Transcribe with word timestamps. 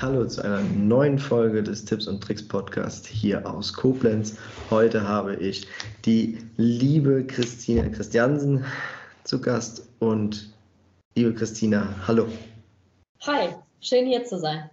Hallo 0.00 0.24
zu 0.26 0.44
einer 0.44 0.60
neuen 0.60 1.18
Folge 1.18 1.60
des 1.60 1.84
Tipps 1.84 2.06
und 2.06 2.22
Tricks 2.22 2.46
Podcast 2.46 3.04
hier 3.04 3.44
aus 3.44 3.72
Koblenz. 3.72 4.36
Heute 4.70 5.08
habe 5.08 5.34
ich 5.34 5.66
die 6.04 6.38
liebe 6.56 7.26
Christina 7.26 7.88
Christiansen 7.88 8.64
zu 9.24 9.40
Gast 9.40 9.88
und 9.98 10.54
liebe 11.16 11.34
Christina, 11.34 11.96
hallo. 12.06 12.28
Hi, 13.22 13.48
schön 13.80 14.06
hier 14.06 14.24
zu 14.24 14.38
sein. 14.38 14.70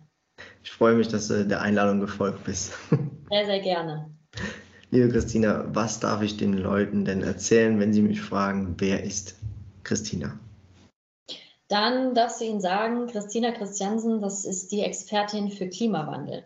Ich 0.63 0.69
freue 0.69 0.93
mich, 0.93 1.07
dass 1.07 1.29
du 1.29 1.43
der 1.43 1.59
Einladung 1.59 2.01
gefolgt 2.01 2.43
bist. 2.43 2.73
Sehr, 3.31 3.47
sehr 3.47 3.61
gerne. 3.61 4.07
Liebe 4.91 5.09
Christina, 5.09 5.65
was 5.73 5.99
darf 5.99 6.21
ich 6.21 6.37
den 6.37 6.53
Leuten 6.53 7.03
denn 7.03 7.23
erzählen, 7.23 7.79
wenn 7.79 7.93
sie 7.93 8.03
mich 8.03 8.21
fragen, 8.21 8.75
wer 8.77 9.03
ist 9.03 9.35
Christina? 9.83 10.37
Dann 11.67 12.13
darfst 12.13 12.41
du 12.41 12.45
ihnen 12.45 12.61
sagen, 12.61 13.07
Christina 13.07 13.51
Christiansen, 13.51 14.21
das 14.21 14.45
ist 14.45 14.71
die 14.71 14.81
Expertin 14.81 15.49
für 15.49 15.67
Klimawandel. 15.67 16.43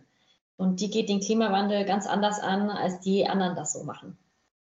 Und 0.55 0.81
die 0.81 0.89
geht 0.89 1.09
den 1.09 1.20
Klimawandel 1.20 1.85
ganz 1.85 2.07
anders 2.07 2.39
an, 2.39 2.70
als 2.70 2.99
die 3.02 3.27
anderen 3.27 3.55
das 3.55 3.73
so 3.73 3.84
machen. 3.84 4.17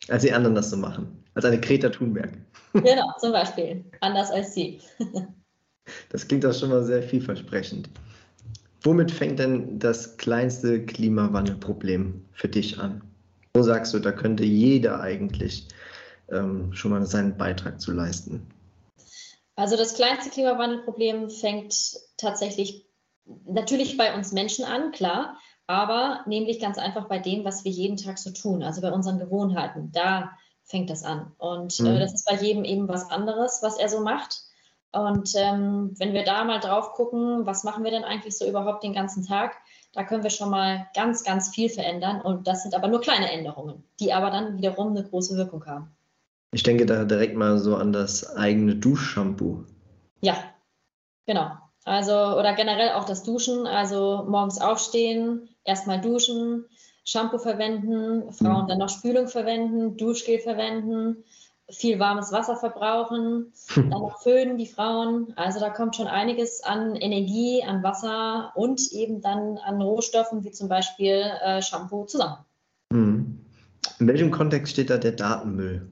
Als 0.09 0.23
die 0.23 0.33
anderen 0.33 0.55
das 0.55 0.69
so 0.69 0.77
machen. 0.77 1.23
Als 1.33 1.45
eine 1.45 1.59
Greta 1.59 1.89
Thunberg. 1.89 2.37
Genau, 2.73 3.13
zum 3.19 3.31
Beispiel. 3.31 3.85
Anders 4.01 4.31
als 4.31 4.53
sie. 4.53 4.79
Das 6.07 6.25
klingt 6.25 6.45
doch 6.45 6.53
schon 6.53 6.69
mal 6.69 6.85
sehr 6.85 7.03
vielversprechend. 7.03 7.89
Womit 8.83 9.11
fängt 9.11 9.39
denn 9.39 9.79
das 9.79 10.15
kleinste 10.15 10.85
Klimawandelproblem 10.85 12.23
für 12.31 12.47
dich 12.47 12.79
an? 12.79 13.01
Wo 13.53 13.63
sagst 13.63 13.93
du, 13.93 13.99
da 13.99 14.13
könnte 14.13 14.45
jeder 14.45 15.01
eigentlich 15.01 15.67
ähm, 16.29 16.73
schon 16.73 16.91
mal 16.91 17.05
seinen 17.05 17.37
Beitrag 17.37 17.81
zu 17.81 17.91
leisten? 17.91 18.47
Also 19.55 19.77
das 19.77 19.93
kleinste 19.93 20.29
Klimawandelproblem 20.29 21.29
fängt 21.29 21.75
tatsächlich 22.17 22.87
natürlich 23.45 23.97
bei 23.97 24.15
uns 24.15 24.31
Menschen 24.31 24.65
an, 24.65 24.91
klar, 24.91 25.37
aber 25.67 26.21
nämlich 26.25 26.59
ganz 26.59 26.77
einfach 26.77 27.07
bei 27.07 27.19
dem, 27.19 27.45
was 27.45 27.63
wir 27.63 27.71
jeden 27.71 27.97
Tag 27.97 28.17
so 28.17 28.31
tun, 28.31 28.63
also 28.63 28.81
bei 28.81 28.91
unseren 28.91 29.19
Gewohnheiten. 29.19 29.91
Da 29.91 30.31
fängt 30.63 30.89
das 30.89 31.03
an. 31.03 31.31
Und 31.37 31.79
äh, 31.79 31.83
mhm. 31.83 31.87
äh, 31.89 31.99
das 31.99 32.13
ist 32.13 32.25
bei 32.25 32.35
jedem 32.35 32.63
eben 32.63 32.87
was 32.87 33.09
anderes, 33.11 33.59
was 33.61 33.77
er 33.77 33.89
so 33.89 34.01
macht. 34.01 34.41
Und 34.91 35.33
ähm, 35.35 35.93
wenn 35.97 36.13
wir 36.13 36.23
da 36.23 36.43
mal 36.43 36.59
drauf 36.59 36.93
gucken, 36.93 37.45
was 37.45 37.63
machen 37.63 37.83
wir 37.83 37.91
denn 37.91 38.03
eigentlich 38.03 38.37
so 38.37 38.47
überhaupt 38.47 38.83
den 38.83 38.93
ganzen 38.93 39.25
Tag, 39.25 39.57
da 39.91 40.03
können 40.03 40.23
wir 40.23 40.29
schon 40.29 40.49
mal 40.49 40.87
ganz, 40.95 41.23
ganz 41.23 41.49
viel 41.49 41.69
verändern. 41.69 42.21
Und 42.21 42.47
das 42.47 42.63
sind 42.63 42.75
aber 42.75 42.87
nur 42.87 43.01
kleine 43.01 43.31
Änderungen, 43.31 43.83
die 43.99 44.13
aber 44.13 44.29
dann 44.29 44.57
wiederum 44.57 44.89
eine 44.89 45.03
große 45.03 45.35
Wirkung 45.35 45.65
haben. 45.65 45.95
Ich 46.53 46.61
denke 46.61 46.85
da 46.85 47.03
direkt 47.03 47.35
mal 47.35 47.57
so 47.57 47.75
an 47.75 47.91
das 47.91 48.35
eigene 48.37 48.75
Duschshampoo. 48.75 49.65
Ja, 50.21 50.35
genau. 51.25 51.51
Also, 51.83 52.13
oder 52.13 52.53
generell 52.53 52.91
auch 52.91 53.05
das 53.05 53.23
Duschen. 53.23 53.65
Also 53.65 54.25
morgens 54.29 54.61
aufstehen, 54.61 55.49
erstmal 55.63 55.99
duschen, 55.99 56.65
Shampoo 57.03 57.39
verwenden, 57.39 58.31
Frauen 58.31 58.65
mhm. 58.65 58.67
dann 58.67 58.77
noch 58.77 58.89
Spülung 58.89 59.27
verwenden, 59.27 59.97
Duschgel 59.97 60.39
verwenden, 60.39 61.23
viel 61.69 61.97
warmes 61.97 62.31
Wasser 62.31 62.55
verbrauchen, 62.55 63.51
dann 63.75 63.89
noch 63.89 64.21
föhnen 64.21 64.57
die 64.59 64.67
Frauen. 64.67 65.33
Also 65.35 65.59
da 65.59 65.71
kommt 65.71 65.95
schon 65.95 66.07
einiges 66.07 66.63
an 66.63 66.95
Energie, 66.95 67.63
an 67.63 67.81
Wasser 67.81 68.51
und 68.55 68.91
eben 68.91 69.21
dann 69.21 69.57
an 69.57 69.81
Rohstoffen 69.81 70.43
wie 70.43 70.51
zum 70.51 70.69
Beispiel 70.69 71.23
äh, 71.43 71.63
Shampoo 71.63 72.05
zusammen. 72.05 72.37
Mhm. 72.91 73.39
In 73.99 74.07
welchem 74.07 74.29
Kontext 74.29 74.73
steht 74.73 74.91
da 74.91 74.97
der 74.97 75.13
Datenmüll? 75.13 75.91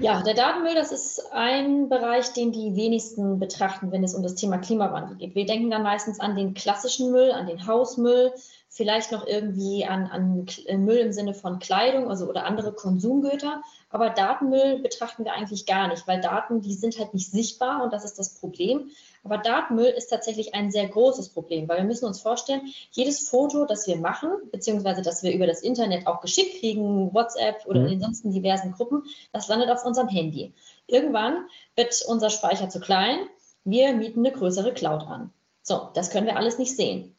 Ja, 0.00 0.22
der 0.22 0.34
Datenmüll, 0.34 0.74
das 0.74 0.92
ist 0.92 1.32
ein 1.32 1.88
Bereich, 1.88 2.32
den 2.32 2.52
die 2.52 2.76
wenigsten 2.76 3.38
betrachten, 3.38 3.90
wenn 3.90 4.04
es 4.04 4.14
um 4.14 4.22
das 4.22 4.34
Thema 4.34 4.58
Klimawandel 4.58 5.16
geht. 5.16 5.34
Wir 5.34 5.46
denken 5.46 5.70
dann 5.70 5.82
meistens 5.82 6.20
an 6.20 6.36
den 6.36 6.54
klassischen 6.54 7.10
Müll, 7.10 7.32
an 7.32 7.46
den 7.46 7.66
Hausmüll, 7.66 8.32
vielleicht 8.68 9.10
noch 9.10 9.26
irgendwie 9.26 9.86
an, 9.86 10.06
an 10.06 10.84
Müll 10.84 10.98
im 10.98 11.12
Sinne 11.12 11.34
von 11.34 11.58
Kleidung 11.58 12.08
also, 12.08 12.28
oder 12.28 12.44
andere 12.44 12.72
Konsumgüter. 12.72 13.62
Aber 13.90 14.10
Datenmüll 14.10 14.80
betrachten 14.80 15.24
wir 15.24 15.32
eigentlich 15.32 15.66
gar 15.66 15.88
nicht, 15.88 16.06
weil 16.06 16.20
Daten, 16.20 16.60
die 16.60 16.74
sind 16.74 16.98
halt 16.98 17.14
nicht 17.14 17.30
sichtbar 17.30 17.82
und 17.82 17.92
das 17.92 18.04
ist 18.04 18.18
das 18.18 18.34
Problem. 18.34 18.90
Aber 19.24 19.38
Datenmüll 19.38 19.86
ist 19.86 20.08
tatsächlich 20.08 20.54
ein 20.54 20.70
sehr 20.70 20.88
großes 20.88 21.30
Problem, 21.30 21.68
weil 21.68 21.78
wir 21.78 21.84
müssen 21.84 22.06
uns 22.06 22.20
vorstellen, 22.20 22.72
jedes 22.92 23.28
Foto, 23.28 23.64
das 23.64 23.86
wir 23.86 23.96
machen, 23.96 24.30
beziehungsweise 24.52 25.02
das 25.02 25.22
wir 25.22 25.32
über 25.32 25.46
das 25.46 25.62
Internet 25.62 26.06
auch 26.06 26.20
geschickt 26.20 26.60
kriegen, 26.60 27.12
WhatsApp 27.12 27.66
oder 27.66 27.80
mhm. 27.80 27.88
in 27.88 28.00
sonstigen 28.00 28.32
diversen 28.32 28.72
Gruppen, 28.72 29.02
das 29.32 29.48
landet 29.48 29.70
auf 29.70 29.84
unserem 29.84 30.08
Handy. 30.08 30.54
Irgendwann 30.86 31.46
wird 31.76 32.02
unser 32.06 32.30
Speicher 32.30 32.68
zu 32.68 32.80
klein, 32.80 33.18
wir 33.64 33.92
mieten 33.92 34.20
eine 34.20 34.32
größere 34.32 34.72
Cloud 34.72 35.02
an. 35.02 35.32
So, 35.62 35.90
das 35.94 36.10
können 36.10 36.26
wir 36.26 36.36
alles 36.36 36.58
nicht 36.58 36.74
sehen. 36.74 37.14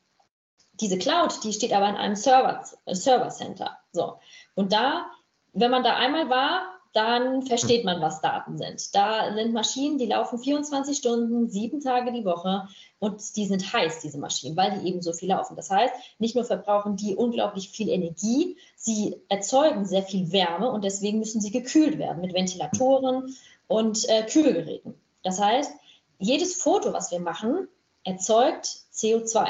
Diese 0.74 0.98
Cloud, 0.98 1.44
die 1.44 1.54
steht 1.54 1.74
aber 1.74 1.90
in 1.90 1.96
einem 1.96 2.16
Server, 2.16 2.64
Server 2.88 3.30
Center. 3.30 3.78
So, 3.92 4.18
und 4.56 4.72
da, 4.72 5.06
wenn 5.54 5.70
man 5.70 5.84
da 5.84 5.96
einmal 5.96 6.30
war, 6.30 6.79
dann 6.94 7.44
versteht 7.44 7.86
man, 7.86 8.02
was 8.02 8.22
Daten 8.22 8.58
sind. 8.58 8.96
Da 8.96 9.34
sind 9.34 9.54
Maschinen, 9.54 10.00
die 10.00 10.08
laufen 10.08 10.40
24 10.40 10.98
Stunden, 10.98 11.48
sieben 11.48 11.82
Tage 11.82 12.12
die 12.12 12.26
Woche 12.26 12.68
und 12.98 13.36
die 13.36 13.46
sind 13.46 13.74
heiß, 13.74 14.00
diese 14.00 14.18
Maschinen, 14.18 14.58
weil 14.58 14.80
die 14.80 14.88
eben 14.88 15.02
so 15.02 15.14
viel 15.14 15.30
laufen. 15.30 15.56
Das 15.56 15.70
heißt, 15.70 15.94
nicht 16.18 16.36
nur 16.36 16.46
verbrauchen 16.46 16.96
die 16.96 17.16
unglaublich 17.16 17.70
viel 17.70 17.90
Energie, 17.90 18.58
sie 18.76 19.18
erzeugen 19.30 19.86
sehr 19.86 20.04
viel 20.04 20.32
Wärme 20.32 20.72
und 20.72 20.84
deswegen 20.84 21.20
müssen 21.20 21.42
sie 21.42 21.52
gekühlt 21.52 22.00
werden 22.00 22.22
mit 22.22 22.34
Ventilatoren 22.34 23.36
und 23.68 24.10
äh, 24.10 24.24
Kühlgeräten. 24.24 24.96
Das 25.24 25.40
heißt, 25.40 25.72
jedes 26.18 26.56
Foto, 26.56 26.92
was 26.92 27.12
wir 27.12 27.20
machen, 27.20 27.68
erzeugt 28.04 28.66
CO2, 28.94 29.48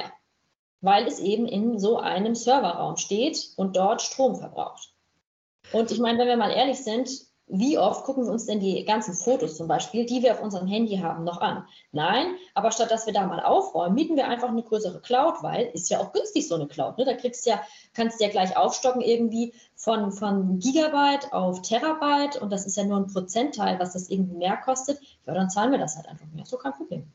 weil 0.81 1.07
es 1.07 1.19
eben 1.19 1.47
in 1.47 1.79
so 1.79 1.97
einem 1.97 2.35
Serverraum 2.35 2.97
steht 2.97 3.51
und 3.55 3.78
dort 3.78 4.01
Strom 4.01 4.35
verbraucht. 4.35 4.94
Und 5.72 5.91
ich 5.91 5.99
meine, 5.99 6.19
wenn 6.19 6.28
wir 6.28 6.38
mal 6.38 6.51
ehrlich 6.51 6.83
sind, 6.83 7.28
wie 7.51 7.79
oft 7.79 8.05
gucken 8.05 8.25
wir 8.25 8.31
uns 8.31 8.45
denn 8.45 8.59
die 8.59 8.85
ganzen 8.85 9.15
Fotos 9.15 9.57
zum 9.57 9.67
Beispiel, 9.67 10.05
die 10.05 10.21
wir 10.21 10.33
auf 10.33 10.41
unserem 10.41 10.67
Handy 10.67 10.97
haben, 10.97 11.23
noch 11.23 11.41
an? 11.41 11.65
Nein, 11.91 12.35
aber 12.53 12.71
statt 12.71 12.91
dass 12.91 13.07
wir 13.07 13.13
da 13.13 13.25
mal 13.25 13.39
aufräumen, 13.39 13.95
mieten 13.95 14.15
wir 14.15 14.27
einfach 14.27 14.49
eine 14.49 14.61
größere 14.61 15.01
Cloud, 15.01 15.41
weil 15.41 15.71
ist 15.73 15.89
ja 15.89 15.99
auch 15.99 16.13
günstig 16.13 16.47
so 16.47 16.55
eine 16.55 16.67
Cloud. 16.67 16.99
Ne? 16.99 17.05
Da 17.05 17.15
kriegst 17.15 17.47
ja, 17.47 17.59
kannst 17.93 18.19
du 18.19 18.23
ja 18.25 18.29
gleich 18.29 18.55
aufstocken 18.55 19.01
irgendwie 19.01 19.53
von, 19.75 20.11
von 20.11 20.59
Gigabyte 20.59 21.33
auf 21.33 21.63
Terabyte 21.63 22.37
und 22.39 22.51
das 22.51 22.67
ist 22.67 22.77
ja 22.77 22.85
nur 22.85 22.97
ein 22.97 23.07
Prozentteil, 23.07 23.79
was 23.79 23.93
das 23.93 24.09
irgendwie 24.09 24.37
mehr 24.37 24.57
kostet. 24.57 24.99
Ja, 25.25 25.33
dann 25.33 25.49
zahlen 25.49 25.71
wir 25.71 25.79
das 25.79 25.95
halt 25.95 26.07
einfach 26.07 26.27
mehr. 26.33 26.45
So 26.45 26.57
kein 26.57 26.73
Problem. 26.73 27.07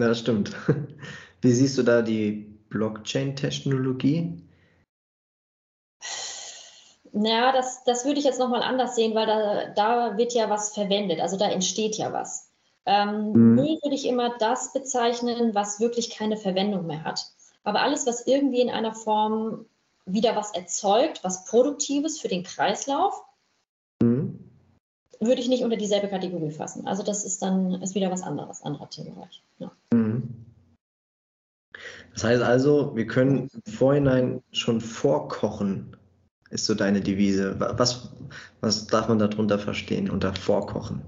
Ja, 0.00 0.08
das 0.08 0.20
stimmt. 0.20 0.54
Wie 1.40 1.52
siehst 1.52 1.76
du 1.78 1.82
da 1.82 2.02
die 2.02 2.54
Blockchain-Technologie? 2.68 4.47
Naja, 7.12 7.52
das, 7.52 7.84
das 7.84 8.04
würde 8.04 8.18
ich 8.18 8.24
jetzt 8.24 8.38
nochmal 8.38 8.62
anders 8.62 8.94
sehen, 8.94 9.14
weil 9.14 9.26
da, 9.26 9.68
da 9.74 10.16
wird 10.16 10.34
ja 10.34 10.50
was 10.50 10.74
verwendet, 10.74 11.20
also 11.20 11.36
da 11.36 11.48
entsteht 11.48 11.96
ja 11.96 12.12
was. 12.12 12.50
Ähm, 12.86 13.32
mhm. 13.32 13.54
Müll 13.54 13.78
würde 13.82 13.94
ich 13.94 14.06
immer 14.06 14.36
das 14.38 14.72
bezeichnen, 14.72 15.54
was 15.54 15.80
wirklich 15.80 16.10
keine 16.10 16.36
Verwendung 16.36 16.86
mehr 16.86 17.04
hat. 17.04 17.26
Aber 17.62 17.82
alles, 17.82 18.06
was 18.06 18.26
irgendwie 18.26 18.62
in 18.62 18.70
einer 18.70 18.94
Form 18.94 19.66
wieder 20.06 20.36
was 20.36 20.54
erzeugt, 20.54 21.22
was 21.22 21.44
Produktives 21.44 22.18
für 22.18 22.28
den 22.28 22.42
Kreislauf, 22.42 23.22
mhm. 24.02 24.38
würde 25.20 25.40
ich 25.40 25.48
nicht 25.48 25.64
unter 25.64 25.76
dieselbe 25.76 26.08
Kategorie 26.08 26.50
fassen. 26.50 26.86
Also 26.86 27.02
das 27.02 27.24
ist 27.24 27.42
dann 27.42 27.82
ist 27.82 27.94
wieder 27.94 28.10
was 28.10 28.22
anderes, 28.22 28.62
anderer 28.62 28.88
Themenbereich. 28.88 29.42
Ja. 29.58 29.70
Mhm. 29.92 30.46
Das 32.14 32.24
heißt 32.24 32.42
also, 32.42 32.96
wir 32.96 33.06
können 33.06 33.48
im 33.52 33.72
Vorhinein 33.72 34.42
schon 34.50 34.80
vorkochen, 34.80 35.96
ist 36.50 36.66
so 36.66 36.74
deine 36.74 37.00
Devise. 37.00 37.56
Was, 37.58 38.10
was 38.60 38.86
darf 38.86 39.08
man 39.08 39.18
darunter 39.18 39.58
verstehen, 39.58 40.10
unter 40.10 40.34
Vorkochen? 40.34 41.02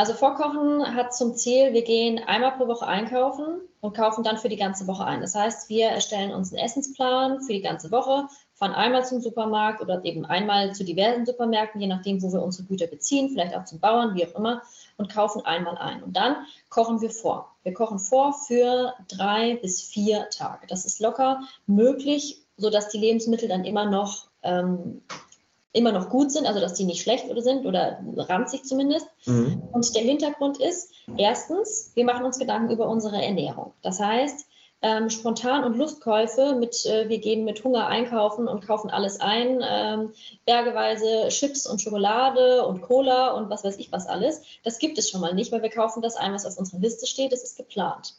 Also 0.00 0.14
Vorkochen 0.14 0.94
hat 0.96 1.14
zum 1.14 1.34
Ziel, 1.34 1.74
wir 1.74 1.82
gehen 1.82 2.18
einmal 2.26 2.52
pro 2.52 2.66
Woche 2.66 2.86
einkaufen 2.86 3.60
und 3.82 3.94
kaufen 3.94 4.24
dann 4.24 4.38
für 4.38 4.48
die 4.48 4.56
ganze 4.56 4.86
Woche 4.86 5.04
ein. 5.04 5.20
Das 5.20 5.34
heißt, 5.34 5.68
wir 5.68 5.88
erstellen 5.88 6.32
uns 6.32 6.54
einen 6.54 6.64
Essensplan 6.64 7.42
für 7.42 7.52
die 7.52 7.60
ganze 7.60 7.90
Woche, 7.90 8.26
fahren 8.54 8.72
einmal 8.72 9.04
zum 9.04 9.20
Supermarkt 9.20 9.82
oder 9.82 10.02
eben 10.06 10.24
einmal 10.24 10.74
zu 10.74 10.84
diversen 10.84 11.26
Supermärkten, 11.26 11.82
je 11.82 11.86
nachdem, 11.86 12.22
wo 12.22 12.32
wir 12.32 12.42
unsere 12.42 12.66
Güter 12.66 12.86
beziehen, 12.86 13.28
vielleicht 13.28 13.54
auch 13.54 13.66
zum 13.66 13.78
Bauern, 13.78 14.14
wie 14.14 14.26
auch 14.26 14.34
immer, 14.36 14.62
und 14.96 15.12
kaufen 15.12 15.44
einmal 15.44 15.76
ein. 15.76 16.02
Und 16.02 16.16
dann 16.16 16.46
kochen 16.70 17.02
wir 17.02 17.10
vor. 17.10 17.54
Wir 17.62 17.74
kochen 17.74 17.98
vor 17.98 18.32
für 18.32 18.94
drei 19.06 19.56
bis 19.56 19.82
vier 19.82 20.30
Tage. 20.30 20.66
Das 20.66 20.86
ist 20.86 21.00
locker 21.00 21.42
möglich, 21.66 22.46
sodass 22.56 22.88
die 22.88 22.98
Lebensmittel 22.98 23.50
dann 23.50 23.66
immer 23.66 23.84
noch 23.84 24.29
ähm, 24.42 25.02
immer 25.72 25.92
noch 25.92 26.08
gut 26.08 26.32
sind, 26.32 26.46
also 26.46 26.60
dass 26.60 26.74
die 26.74 26.84
nicht 26.84 27.02
schlecht 27.02 27.28
oder 27.30 27.42
sind 27.42 27.64
oder 27.64 28.00
ranzig 28.16 28.64
zumindest. 28.64 29.06
Mhm. 29.26 29.62
Und 29.72 29.94
der 29.94 30.02
Hintergrund 30.02 30.60
ist, 30.60 30.92
erstens, 31.16 31.92
wir 31.94 32.04
machen 32.04 32.24
uns 32.24 32.38
Gedanken 32.38 32.72
über 32.72 32.88
unsere 32.88 33.22
Ernährung. 33.22 33.72
Das 33.82 34.00
heißt, 34.00 34.46
ähm, 34.82 35.10
spontan 35.10 35.64
und 35.64 35.76
Lustkäufe 35.76 36.54
mit, 36.54 36.86
äh, 36.86 37.08
wir 37.08 37.18
gehen 37.18 37.44
mit 37.44 37.62
Hunger 37.62 37.86
einkaufen 37.86 38.48
und 38.48 38.66
kaufen 38.66 38.90
alles 38.90 39.20
ein, 39.20 39.62
ähm, 39.62 40.12
bergeweise 40.46 41.28
Chips 41.28 41.66
und 41.66 41.82
Schokolade 41.82 42.66
und 42.66 42.80
Cola 42.80 43.32
und 43.32 43.50
was 43.50 43.62
weiß 43.62 43.76
ich 43.76 43.92
was 43.92 44.06
alles. 44.06 44.42
Das 44.64 44.78
gibt 44.78 44.96
es 44.96 45.10
schon 45.10 45.20
mal 45.20 45.34
nicht, 45.34 45.52
weil 45.52 45.62
wir 45.62 45.70
kaufen 45.70 46.00
das 46.02 46.16
ein, 46.16 46.32
was 46.32 46.46
auf 46.46 46.56
unserer 46.56 46.80
Liste 46.80 47.06
steht, 47.06 47.32
es 47.32 47.44
ist 47.44 47.58
geplant. 47.58 48.14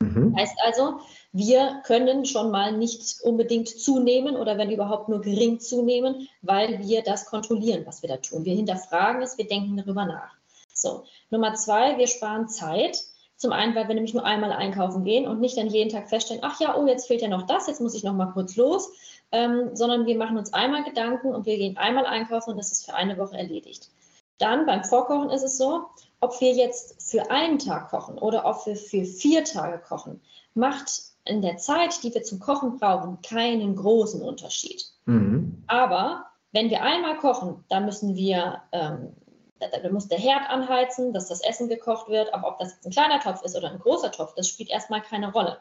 Mhm. 0.00 0.36
Heißt 0.36 0.56
also, 0.64 1.00
wir 1.32 1.82
können 1.84 2.24
schon 2.24 2.50
mal 2.50 2.76
nicht 2.76 3.20
unbedingt 3.22 3.68
zunehmen 3.68 4.36
oder 4.36 4.58
wenn 4.58 4.70
überhaupt 4.70 5.08
nur 5.08 5.20
gering 5.20 5.60
zunehmen, 5.60 6.28
weil 6.42 6.80
wir 6.80 7.02
das 7.02 7.26
kontrollieren, 7.26 7.86
was 7.86 8.02
wir 8.02 8.08
da 8.08 8.16
tun. 8.16 8.44
Wir 8.44 8.54
hinterfragen 8.54 9.22
es, 9.22 9.38
wir 9.38 9.46
denken 9.46 9.76
darüber 9.76 10.04
nach. 10.04 10.36
So, 10.74 11.04
Nummer 11.30 11.54
zwei, 11.54 11.98
wir 11.98 12.06
sparen 12.06 12.48
Zeit. 12.48 12.98
Zum 13.36 13.52
einen, 13.52 13.74
weil 13.74 13.88
wir 13.88 13.94
nämlich 13.96 14.14
nur 14.14 14.24
einmal 14.24 14.52
einkaufen 14.52 15.02
gehen 15.02 15.26
und 15.26 15.40
nicht 15.40 15.56
dann 15.56 15.66
jeden 15.66 15.90
Tag 15.90 16.08
feststellen, 16.08 16.44
ach 16.44 16.60
ja, 16.60 16.76
oh, 16.76 16.86
jetzt 16.86 17.08
fehlt 17.08 17.22
ja 17.22 17.28
noch 17.28 17.42
das, 17.42 17.66
jetzt 17.66 17.80
muss 17.80 17.94
ich 17.94 18.04
noch 18.04 18.12
mal 18.12 18.30
kurz 18.30 18.54
los, 18.54 18.92
ähm, 19.32 19.74
sondern 19.74 20.06
wir 20.06 20.16
machen 20.16 20.38
uns 20.38 20.52
einmal 20.52 20.84
Gedanken 20.84 21.34
und 21.34 21.44
wir 21.44 21.56
gehen 21.56 21.76
einmal 21.76 22.06
einkaufen 22.06 22.50
und 22.50 22.56
das 22.56 22.70
ist 22.70 22.84
für 22.84 22.94
eine 22.94 23.18
Woche 23.18 23.36
erledigt. 23.36 23.90
Dann 24.38 24.64
beim 24.64 24.84
Vorkochen 24.84 25.30
ist 25.30 25.42
es 25.42 25.58
so, 25.58 25.86
ob 26.22 26.40
wir 26.40 26.52
jetzt 26.52 27.02
für 27.02 27.30
einen 27.30 27.58
Tag 27.58 27.90
kochen 27.90 28.16
oder 28.16 28.46
ob 28.46 28.64
wir 28.64 28.76
für 28.76 29.04
vier 29.04 29.44
Tage 29.44 29.78
kochen, 29.78 30.20
macht 30.54 31.02
in 31.24 31.42
der 31.42 31.56
Zeit, 31.56 32.02
die 32.02 32.14
wir 32.14 32.22
zum 32.22 32.38
Kochen 32.38 32.78
brauchen, 32.78 33.20
keinen 33.22 33.74
großen 33.74 34.22
Unterschied. 34.22 34.84
Mhm. 35.06 35.64
Aber 35.66 36.26
wenn 36.52 36.70
wir 36.70 36.82
einmal 36.82 37.16
kochen, 37.16 37.64
dann 37.68 37.84
müssen 37.84 38.14
wir, 38.14 38.62
ähm, 38.70 39.14
da 39.58 39.90
muss 39.90 40.08
der 40.08 40.18
Herd 40.18 40.48
anheizen, 40.48 41.12
dass 41.12 41.28
das 41.28 41.42
Essen 41.42 41.68
gekocht 41.68 42.08
wird. 42.08 42.32
Aber 42.32 42.48
ob 42.48 42.58
das 42.58 42.72
jetzt 42.72 42.86
ein 42.86 42.92
kleiner 42.92 43.18
Topf 43.18 43.42
ist 43.42 43.56
oder 43.56 43.70
ein 43.70 43.80
großer 43.80 44.12
Topf, 44.12 44.34
das 44.34 44.48
spielt 44.48 44.70
erstmal 44.70 45.02
keine 45.02 45.32
Rolle. 45.32 45.58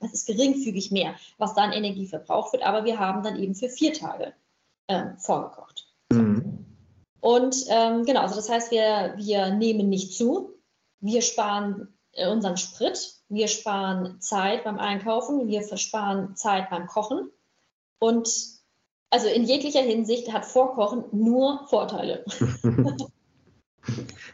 Das 0.00 0.12
ist 0.12 0.26
geringfügig 0.26 0.90
mehr, 0.90 1.14
was 1.38 1.54
dann 1.54 1.72
Energie 1.72 2.06
verbraucht 2.06 2.52
wird. 2.52 2.64
Aber 2.64 2.84
wir 2.84 2.98
haben 2.98 3.22
dann 3.22 3.38
eben 3.38 3.54
für 3.54 3.70
vier 3.70 3.94
Tage 3.94 4.34
ähm, 4.88 5.16
vorgekocht. 5.16 5.86
Mhm. 6.12 6.65
Und 7.20 7.56
ähm, 7.68 8.04
genau, 8.04 8.20
also 8.20 8.36
das 8.36 8.48
heißt, 8.48 8.70
wir, 8.70 9.14
wir 9.16 9.50
nehmen 9.50 9.88
nicht 9.88 10.12
zu, 10.12 10.54
wir 11.00 11.22
sparen 11.22 11.88
äh, 12.12 12.28
unseren 12.28 12.56
Sprit, 12.56 13.14
wir 13.28 13.48
sparen 13.48 14.20
Zeit 14.20 14.64
beim 14.64 14.78
Einkaufen, 14.78 15.48
wir 15.48 15.62
versparen 15.62 16.36
Zeit 16.36 16.70
beim 16.70 16.86
Kochen. 16.86 17.30
Und 17.98 18.28
also 19.10 19.28
in 19.28 19.44
jeglicher 19.44 19.82
Hinsicht 19.82 20.32
hat 20.32 20.44
Vorkochen 20.44 21.04
nur 21.12 21.66
Vorteile. 21.68 22.24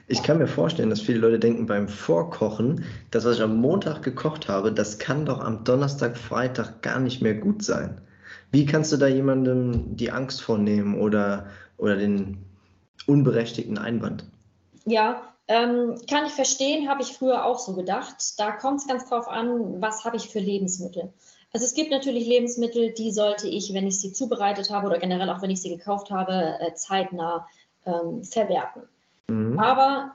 Ich 0.08 0.22
kann 0.22 0.38
mir 0.38 0.46
vorstellen, 0.46 0.90
dass 0.90 1.02
viele 1.02 1.18
Leute 1.18 1.38
denken 1.38 1.66
beim 1.66 1.88
Vorkochen, 1.88 2.84
das, 3.10 3.24
was 3.24 3.36
ich 3.36 3.42
am 3.42 3.56
Montag 3.56 4.02
gekocht 4.02 4.48
habe, 4.48 4.72
das 4.72 4.98
kann 4.98 5.26
doch 5.26 5.40
am 5.40 5.64
Donnerstag, 5.64 6.16
Freitag 6.16 6.80
gar 6.82 7.00
nicht 7.00 7.20
mehr 7.20 7.34
gut 7.34 7.62
sein. 7.62 8.00
Wie 8.50 8.66
kannst 8.66 8.92
du 8.92 8.96
da 8.96 9.06
jemandem 9.06 9.96
die 9.96 10.10
Angst 10.10 10.42
vornehmen 10.42 10.98
oder, 10.98 11.48
oder 11.76 11.96
den 11.96 12.44
unberechtigten 13.06 13.78
Einwand? 13.78 14.24
Ja, 14.84 15.22
ähm, 15.48 16.00
kann 16.08 16.26
ich 16.26 16.32
verstehen, 16.32 16.88
habe 16.88 17.02
ich 17.02 17.12
früher 17.12 17.44
auch 17.44 17.58
so 17.58 17.74
gedacht. 17.74 18.38
Da 18.38 18.52
kommt 18.52 18.80
es 18.80 18.86
ganz 18.86 19.08
drauf 19.08 19.28
an, 19.28 19.80
was 19.80 20.04
habe 20.04 20.16
ich 20.16 20.28
für 20.28 20.38
Lebensmittel. 20.38 21.12
Also 21.52 21.66
es 21.66 21.74
gibt 21.74 21.90
natürlich 21.90 22.26
Lebensmittel, 22.26 22.92
die 22.92 23.12
sollte 23.12 23.48
ich, 23.48 23.74
wenn 23.74 23.86
ich 23.86 24.00
sie 24.00 24.12
zubereitet 24.12 24.70
habe 24.70 24.86
oder 24.86 24.98
generell 24.98 25.28
auch 25.28 25.42
wenn 25.42 25.50
ich 25.50 25.60
sie 25.60 25.68
gekauft 25.68 26.10
habe, 26.10 26.58
äh, 26.60 26.74
zeitnah 26.74 27.46
ähm, 27.84 28.24
verwerten. 28.24 28.82
Mhm. 29.28 29.58
Aber 29.58 30.12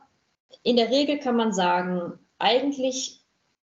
in 0.63 0.77
der 0.77 0.89
Regel 0.89 1.19
kann 1.19 1.35
man 1.35 1.53
sagen, 1.53 2.13
eigentlich 2.39 3.16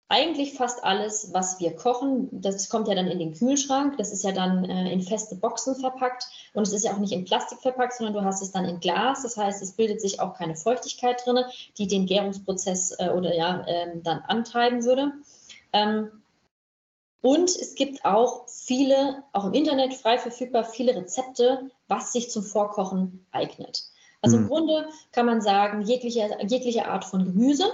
eigentlich 0.09 0.53
fast 0.53 0.83
alles, 0.85 1.33
was 1.33 1.59
wir 1.59 1.75
kochen, 1.75 2.29
das 2.31 2.69
kommt 2.69 2.87
ja 2.87 2.95
dann 2.95 3.07
in 3.07 3.19
den 3.19 3.33
Kühlschrank. 3.33 3.97
Das 3.97 4.13
ist 4.13 4.23
ja 4.23 4.31
dann 4.31 4.63
äh, 4.63 4.91
in 4.91 5.01
feste 5.01 5.35
Boxen 5.35 5.75
verpackt 5.75 6.27
und 6.53 6.63
es 6.63 6.71
ist 6.71 6.85
ja 6.85 6.93
auch 6.93 6.99
nicht 6.99 7.11
in 7.11 7.25
Plastik 7.25 7.59
verpackt, 7.59 7.93
sondern 7.93 8.13
du 8.13 8.23
hast 8.23 8.41
es 8.41 8.51
dann 8.51 8.65
in 8.65 8.79
Glas. 8.79 9.23
Das 9.23 9.35
heißt, 9.35 9.61
es 9.61 9.73
bildet 9.73 9.99
sich 9.99 10.21
auch 10.21 10.33
keine 10.35 10.55
Feuchtigkeit 10.55 11.25
drin, 11.25 11.43
die 11.77 11.87
den 11.87 12.05
Gärungsprozess 12.05 12.97
äh, 12.99 13.09
oder 13.09 13.35
ja 13.35 13.61
äh, 13.67 13.99
dann 14.01 14.19
antreiben 14.19 14.85
würde. 14.85 15.11
Ähm, 15.73 16.09
und 17.21 17.49
es 17.49 17.75
gibt 17.75 18.05
auch 18.05 18.47
viele, 18.47 19.23
auch 19.33 19.45
im 19.45 19.53
Internet 19.53 19.93
frei 19.93 20.17
verfügbar, 20.17 20.63
viele 20.63 20.95
Rezepte, 20.95 21.69
was 21.89 22.13
sich 22.13 22.29
zum 22.29 22.43
Vorkochen 22.43 23.25
eignet. 23.31 23.83
Also 24.21 24.37
mhm. 24.37 24.43
im 24.43 24.49
Grunde 24.49 24.89
kann 25.11 25.25
man 25.25 25.41
sagen, 25.41 25.81
jegliche, 25.81 26.37
jegliche 26.47 26.87
Art 26.87 27.03
von 27.03 27.25
Gemüse, 27.25 27.65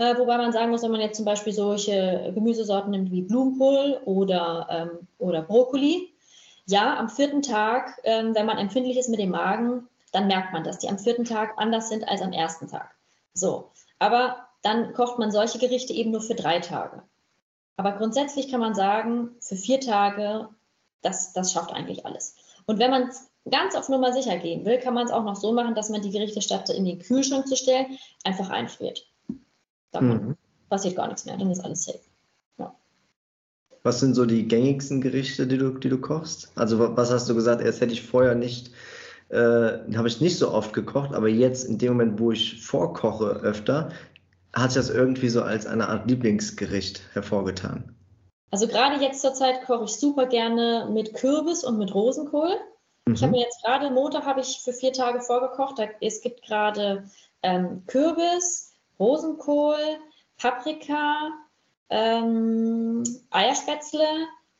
äh, 0.00 0.16
wobei 0.16 0.38
man 0.38 0.50
sagen 0.50 0.70
muss, 0.70 0.82
wenn 0.82 0.92
man 0.92 1.02
jetzt 1.02 1.16
zum 1.16 1.26
Beispiel 1.26 1.52
solche 1.52 2.32
Gemüsesorten 2.34 2.90
nimmt 2.90 3.10
wie 3.10 3.20
Blumenkohl 3.20 4.00
oder, 4.06 4.66
ähm, 4.70 5.06
oder 5.18 5.42
Brokkoli, 5.42 6.10
ja, 6.66 6.96
am 6.98 7.10
vierten 7.10 7.42
Tag, 7.42 8.00
ähm, 8.04 8.34
wenn 8.34 8.46
man 8.46 8.56
empfindlich 8.56 8.96
ist 8.96 9.10
mit 9.10 9.20
dem 9.20 9.28
Magen, 9.28 9.88
dann 10.12 10.26
merkt 10.26 10.54
man, 10.54 10.64
dass 10.64 10.78
die 10.78 10.88
am 10.88 10.98
vierten 10.98 11.26
Tag 11.26 11.52
anders 11.58 11.90
sind 11.90 12.08
als 12.08 12.22
am 12.22 12.32
ersten 12.32 12.66
Tag. 12.66 12.90
So, 13.34 13.70
aber 13.98 14.48
dann 14.62 14.94
kocht 14.94 15.18
man 15.18 15.30
solche 15.30 15.58
Gerichte 15.58 15.92
eben 15.92 16.12
nur 16.12 16.22
für 16.22 16.34
drei 16.34 16.60
Tage. 16.60 17.02
Aber 17.76 17.92
grundsätzlich 17.92 18.50
kann 18.50 18.60
man 18.60 18.74
sagen, 18.74 19.36
für 19.40 19.56
vier 19.56 19.80
Tage, 19.80 20.48
das, 21.02 21.34
das 21.34 21.52
schafft 21.52 21.72
eigentlich 21.72 22.06
alles. 22.06 22.36
Und 22.64 22.78
wenn 22.78 22.90
man 22.90 23.10
ganz 23.50 23.74
auf 23.74 23.90
Nummer 23.90 24.14
sicher 24.14 24.38
gehen 24.38 24.64
will, 24.64 24.78
kann 24.78 24.94
man 24.94 25.04
es 25.04 25.12
auch 25.12 25.24
noch 25.24 25.36
so 25.36 25.52
machen, 25.52 25.74
dass 25.74 25.90
man 25.90 26.00
die 26.00 26.10
Gerichte 26.10 26.40
statt 26.40 26.70
in 26.70 26.86
den 26.86 27.00
Kühlschrank 27.00 27.46
zu 27.46 27.56
stellen, 27.56 27.98
einfach 28.24 28.48
einfriert. 28.48 29.09
Dann 29.92 30.08
mhm. 30.08 30.36
passiert 30.68 30.96
gar 30.96 31.08
nichts 31.08 31.24
mehr, 31.24 31.36
dann 31.36 31.50
ist 31.50 31.60
alles 31.60 31.84
safe. 31.84 32.00
Ja. 32.58 32.74
Was 33.82 34.00
sind 34.00 34.14
so 34.14 34.26
die 34.26 34.46
gängigsten 34.46 35.00
Gerichte, 35.00 35.46
die 35.46 35.58
du, 35.58 35.70
die 35.70 35.88
du 35.88 35.98
kochst? 35.98 36.52
Also 36.54 36.96
was 36.96 37.10
hast 37.10 37.28
du 37.28 37.34
gesagt, 37.34 37.62
erst 37.62 37.80
hätte 37.80 37.92
ich 37.92 38.02
vorher 38.02 38.34
nicht, 38.34 38.70
äh, 39.30 39.36
habe 39.96 40.08
ich 40.08 40.20
nicht 40.20 40.38
so 40.38 40.52
oft 40.52 40.72
gekocht, 40.72 41.14
aber 41.14 41.28
jetzt 41.28 41.64
in 41.64 41.78
dem 41.78 41.92
Moment, 41.94 42.20
wo 42.20 42.32
ich 42.32 42.64
vorkoche 42.64 43.26
öfter, 43.26 43.90
hat 44.52 44.72
sich 44.72 44.80
das 44.80 44.90
irgendwie 44.90 45.28
so 45.28 45.42
als 45.42 45.66
eine 45.66 45.88
Art 45.88 46.08
Lieblingsgericht 46.08 47.02
hervorgetan. 47.12 47.94
Also 48.50 48.66
gerade 48.66 49.00
jetzt 49.00 49.20
zur 49.20 49.34
Zeit 49.34 49.64
koche 49.64 49.84
ich 49.84 49.92
super 49.92 50.26
gerne 50.26 50.88
mit 50.92 51.14
Kürbis 51.14 51.62
und 51.62 51.78
mit 51.78 51.94
Rosenkohl. 51.94 52.56
Mhm. 53.06 53.14
Ich 53.14 53.22
habe 53.22 53.32
mir 53.32 53.42
jetzt 53.42 53.62
gerade 53.62 53.90
Montag 53.90 54.24
habe 54.24 54.40
ich 54.40 54.60
für 54.62 54.72
vier 54.72 54.92
Tage 54.92 55.20
vorgekocht. 55.20 55.80
es 56.00 56.20
gibt 56.20 56.42
gerade 56.42 57.04
ähm, 57.42 57.84
Kürbis, 57.86 58.69
Rosenkohl, 59.00 59.98
Paprika, 60.36 61.30
ähm, 61.88 63.02
Eierspätzle 63.30 64.06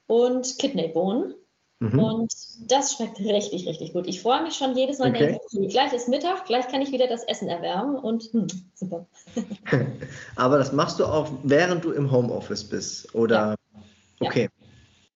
und 0.06 0.58
Kidneybohnen. 0.58 1.34
Mhm. 1.80 1.98
Und 1.98 2.34
das 2.70 2.94
schmeckt 2.94 3.18
richtig, 3.20 3.66
richtig 3.66 3.94
gut. 3.94 4.06
Ich 4.06 4.20
freue 4.20 4.42
mich 4.42 4.54
schon 4.54 4.76
jedes 4.76 4.98
Mal, 4.98 5.10
okay. 5.10 5.38
denke, 5.52 5.68
gleich 5.68 5.92
ist 5.94 6.08
Mittag, 6.08 6.44
gleich 6.44 6.68
kann 6.68 6.82
ich 6.82 6.92
wieder 6.92 7.06
das 7.06 7.24
Essen 7.24 7.48
erwärmen 7.48 7.96
und 7.96 8.24
hm, 8.32 8.48
super. 8.74 9.06
Aber 10.36 10.58
das 10.58 10.72
machst 10.72 11.00
du 11.00 11.06
auch, 11.06 11.30
während 11.42 11.84
du 11.84 11.92
im 11.92 12.10
Homeoffice 12.10 12.64
bist, 12.64 13.14
oder? 13.14 13.54
Ja. 14.20 14.26
Okay. 14.26 14.42
Ja. 14.42 14.66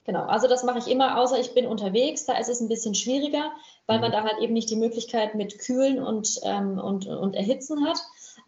Genau, 0.05 0.25
also 0.25 0.49
das 0.49 0.65
mache 0.65 0.81
ich 0.81 0.89
immer, 0.89 1.19
außer 1.19 1.39
ich 1.39 1.55
bin 1.55 1.67
unterwegs, 1.67 2.27
da 2.27 2.37
ist 2.37 2.49
es 2.49 2.61
ein 2.61 2.69
bisschen 2.69 2.95
schwieriger, 2.95 3.53
weil 3.87 3.97
mhm. 3.97 4.03
man 4.03 4.13
da 4.13 4.23
halt 4.25 4.41
eben 4.41 4.53
nicht 4.53 4.69
die 4.69 4.77
Möglichkeit 4.77 5.35
mit 5.35 5.59
Kühlen 5.59 6.03
und, 6.03 6.41
ähm, 6.43 6.79
und, 6.79 7.07
und 7.07 7.35
Erhitzen 7.35 7.87
hat. 7.87 7.99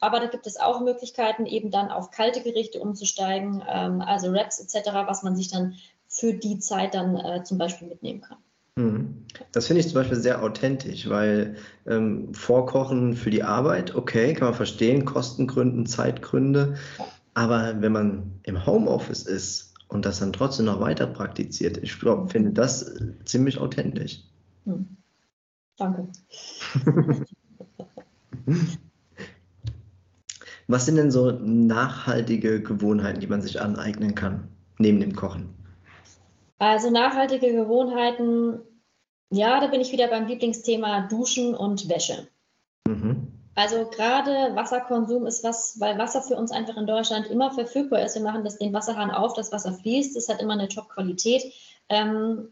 Aber 0.02 0.18
da 0.18 0.26
gibt 0.26 0.48
es 0.48 0.58
auch 0.58 0.80
Möglichkeiten, 0.80 1.46
eben 1.46 1.70
dann 1.70 1.92
auf 1.92 2.10
kalte 2.10 2.42
Gerichte 2.42 2.80
umzusteigen, 2.80 3.62
ähm, 3.68 4.00
also 4.00 4.32
Wraps 4.32 4.58
etc., 4.58 4.90
was 5.06 5.22
man 5.22 5.36
sich 5.36 5.48
dann 5.48 5.76
für 6.08 6.34
die 6.34 6.58
Zeit 6.58 6.94
dann 6.94 7.14
äh, 7.14 7.44
zum 7.44 7.56
Beispiel 7.56 7.86
mitnehmen 7.86 8.20
kann. 8.20 8.38
Mhm. 8.74 9.26
Das 9.52 9.68
finde 9.68 9.78
ich 9.78 9.86
zum 9.86 9.94
Beispiel 9.94 10.18
sehr 10.18 10.42
authentisch, 10.42 11.08
weil 11.08 11.54
ähm, 11.86 12.34
Vorkochen 12.34 13.14
für 13.14 13.30
die 13.30 13.44
Arbeit, 13.44 13.94
okay, 13.94 14.34
kann 14.34 14.48
man 14.48 14.54
verstehen, 14.54 15.04
Kostengründen, 15.04 15.86
Zeitgründe. 15.86 16.74
Aber 17.34 17.80
wenn 17.80 17.92
man 17.92 18.40
im 18.42 18.66
Homeoffice 18.66 19.22
ist 19.22 19.72
und 19.86 20.04
das 20.04 20.18
dann 20.18 20.32
trotzdem 20.32 20.66
noch 20.66 20.80
weiter 20.80 21.06
praktiziert, 21.06 21.76
ich 21.76 22.00
glaub, 22.00 22.32
finde 22.32 22.50
das 22.50 22.92
ziemlich 23.24 23.58
authentisch. 23.58 24.24
Hm. 24.64 24.96
Danke. 25.76 26.08
Was 30.68 30.86
sind 30.86 30.96
denn 30.96 31.10
so 31.10 31.30
nachhaltige 31.30 32.62
Gewohnheiten, 32.62 33.20
die 33.20 33.26
man 33.26 33.42
sich 33.42 33.60
aneignen 33.60 34.14
kann, 34.14 34.48
neben 34.78 35.00
dem 35.00 35.14
Kochen? 35.14 35.54
Also 36.58 36.90
nachhaltige 36.90 37.52
Gewohnheiten, 37.52 38.60
ja, 39.30 39.60
da 39.60 39.66
bin 39.66 39.80
ich 39.80 39.92
wieder 39.92 40.08
beim 40.08 40.26
Lieblingsthema 40.26 41.08
Duschen 41.08 41.54
und 41.54 41.88
Wäsche. 41.88 42.28
Mhm. 42.86 43.28
Also 43.54 43.84
gerade 43.90 44.54
Wasserkonsum 44.54 45.26
ist 45.26 45.44
was, 45.44 45.78
weil 45.78 45.98
Wasser 45.98 46.22
für 46.22 46.36
uns 46.36 46.52
einfach 46.52 46.76
in 46.76 46.86
Deutschland 46.86 47.26
immer 47.26 47.50
verfügbar 47.50 48.02
ist. 48.02 48.14
Wir 48.14 48.22
machen 48.22 48.44
das 48.44 48.58
den 48.58 48.72
Wasserhahn 48.72 49.10
auf, 49.10 49.34
das 49.34 49.52
Wasser 49.52 49.72
fließt, 49.72 50.16
es 50.16 50.28
hat 50.28 50.40
immer 50.40 50.54
eine 50.54 50.68
Top-Qualität. 50.68 51.52
Ähm, 51.88 52.48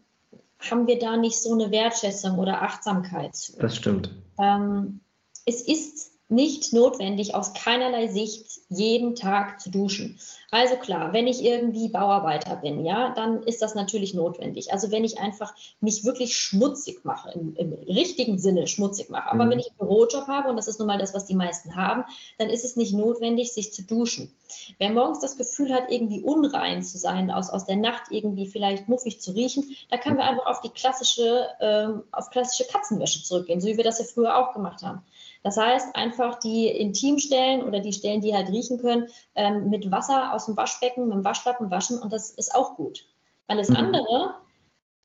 haben 0.59 0.85
wir 0.85 0.99
da 0.99 1.17
nicht 1.17 1.41
so 1.41 1.53
eine 1.53 1.71
Wertschätzung 1.71 2.37
oder 2.37 2.61
Achtsamkeit? 2.61 3.53
Das 3.59 3.75
stimmt. 3.75 4.11
Ähm, 4.39 4.99
es 5.45 5.61
ist 5.61 6.10
nicht 6.31 6.71
notwendig, 6.71 7.35
aus 7.35 7.53
keinerlei 7.53 8.07
Sicht 8.07 8.61
jeden 8.69 9.15
Tag 9.15 9.59
zu 9.59 9.69
duschen. 9.69 10.17
Also 10.49 10.77
klar, 10.77 11.13
wenn 11.13 11.27
ich 11.27 11.43
irgendwie 11.43 11.89
Bauarbeiter 11.89 12.55
bin, 12.55 12.85
ja, 12.85 13.13
dann 13.13 13.43
ist 13.43 13.61
das 13.61 13.75
natürlich 13.75 14.13
notwendig. 14.13 14.71
Also 14.71 14.91
wenn 14.91 15.03
ich 15.03 15.19
einfach 15.19 15.53
mich 15.81 16.05
wirklich 16.05 16.37
schmutzig 16.37 17.03
mache, 17.03 17.31
im, 17.31 17.55
im 17.55 17.73
richtigen 17.73 18.39
Sinne 18.39 18.67
schmutzig 18.67 19.09
mache. 19.09 19.29
Aber 19.29 19.45
mhm. 19.45 19.49
wenn 19.51 19.59
ich 19.59 19.67
einen 19.67 19.77
Bürojob 19.77 20.27
habe, 20.27 20.49
und 20.49 20.55
das 20.55 20.69
ist 20.69 20.79
nun 20.79 20.87
mal 20.87 20.97
das, 20.97 21.13
was 21.13 21.25
die 21.25 21.35
meisten 21.35 21.75
haben, 21.75 22.05
dann 22.37 22.49
ist 22.49 22.63
es 22.63 22.77
nicht 22.77 22.93
notwendig, 22.93 23.51
sich 23.53 23.73
zu 23.73 23.83
duschen. 23.83 24.33
Wer 24.77 24.91
morgens 24.91 25.19
das 25.19 25.37
Gefühl 25.37 25.73
hat, 25.73 25.91
irgendwie 25.91 26.21
unrein 26.21 26.81
zu 26.81 26.97
sein, 26.97 27.29
aus, 27.29 27.49
aus 27.49 27.65
der 27.65 27.77
Nacht 27.77 28.03
irgendwie 28.09 28.47
vielleicht 28.47 28.87
muffig 28.87 29.19
zu 29.19 29.31
riechen, 29.31 29.75
da 29.89 29.97
können 29.97 30.17
wir 30.17 30.25
einfach 30.25 30.45
auf 30.45 30.61
die 30.61 30.69
klassische, 30.69 31.47
ähm, 31.59 32.03
auf 32.11 32.29
klassische 32.29 32.69
Katzenwäsche 32.71 33.23
zurückgehen, 33.23 33.59
so 33.59 33.67
wie 33.67 33.77
wir 33.77 33.83
das 33.83 33.99
ja 33.99 34.05
früher 34.05 34.37
auch 34.37 34.53
gemacht 34.53 34.81
haben. 34.81 35.01
Das 35.43 35.57
heißt, 35.57 35.95
einfach 35.95 36.39
die 36.39 36.67
Intimstellen 36.67 37.63
oder 37.63 37.79
die 37.79 37.93
Stellen, 37.93 38.21
die 38.21 38.35
halt 38.35 38.49
riechen 38.49 38.79
können, 38.79 39.07
ähm, 39.35 39.69
mit 39.69 39.89
Wasser 39.91 40.33
aus 40.33 40.45
dem 40.45 40.55
Waschbecken, 40.55 41.07
mit 41.07 41.17
dem 41.17 41.25
Waschlappen 41.25 41.71
waschen 41.71 41.99
und 41.99 42.13
das 42.13 42.31
ist 42.31 42.53
auch 42.53 42.75
gut. 42.75 43.05
Alles 43.47 43.69
mhm. 43.69 43.77
andere 43.77 44.35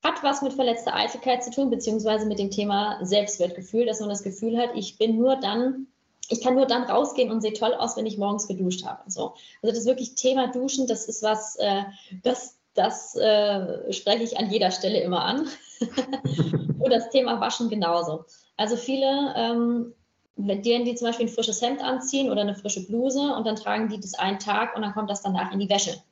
hat 0.05 0.23
was 0.23 0.43
mit 0.43 0.53
verletzter 0.53 0.95
Eitelkeit 0.95 1.43
zu 1.43 1.51
tun, 1.51 1.71
beziehungsweise 1.71 2.27
mit 2.27 2.39
dem 2.39 2.51
Thema 2.51 2.99
Selbstwertgefühl, 3.03 3.87
dass 3.87 4.01
man 4.01 4.09
das 4.09 4.23
Gefühl 4.23 4.57
hat, 4.59 4.71
ich 4.75 4.99
bin 4.99 5.17
nur 5.17 5.37
dann, 5.37 5.89
ich 6.29 6.43
kann 6.43 6.55
nur 6.55 6.67
dann 6.67 6.85
rausgehen 6.85 7.31
und 7.31 7.41
sehe 7.41 7.55
toll 7.55 7.75
aus, 7.75 7.97
wenn 7.97 8.07
ich 8.07 8.19
morgens 8.19 8.47
geduscht 8.47 8.85
habe. 8.85 9.11
So. 9.11 9.35
Also 9.63 9.75
das 9.75 9.87
wirklich 9.87 10.15
Thema 10.15 10.49
Duschen, 10.49 10.87
das 10.87 11.07
ist 11.07 11.23
was, 11.23 11.57
äh, 11.57 11.83
das, 12.23 12.59
das 12.75 13.17
äh, 13.17 13.93
spreche 13.93 14.23
ich 14.23 14.39
an 14.39 14.51
jeder 14.51 14.71
Stelle 14.71 15.01
immer 15.01 15.25
an. 15.25 15.49
und 16.79 16.91
das 16.91 17.11
Thema 17.11 17.41
Waschen 17.41 17.69
genauso. 17.69 18.25
Also 18.57 18.77
viele 18.77 19.35
ähm, 19.37 19.95
denen, 20.37 20.85
die 20.85 20.95
zum 20.95 21.09
Beispiel 21.09 21.27
ein 21.27 21.33
frisches 21.33 21.63
Hemd 21.63 21.83
anziehen 21.83 22.31
oder 22.31 22.43
eine 22.43 22.55
frische 22.55 22.87
Bluse 22.87 23.35
und 23.35 23.47
dann 23.47 23.57
tragen 23.57 23.89
die 23.89 23.99
das 23.99 24.15
einen 24.15 24.39
Tag 24.39 24.77
und 24.77 24.83
dann 24.83 24.93
kommt 24.93 25.11
das 25.11 25.23
danach 25.23 25.53
in 25.53 25.59
die 25.59 25.69
Wäsche. 25.69 26.03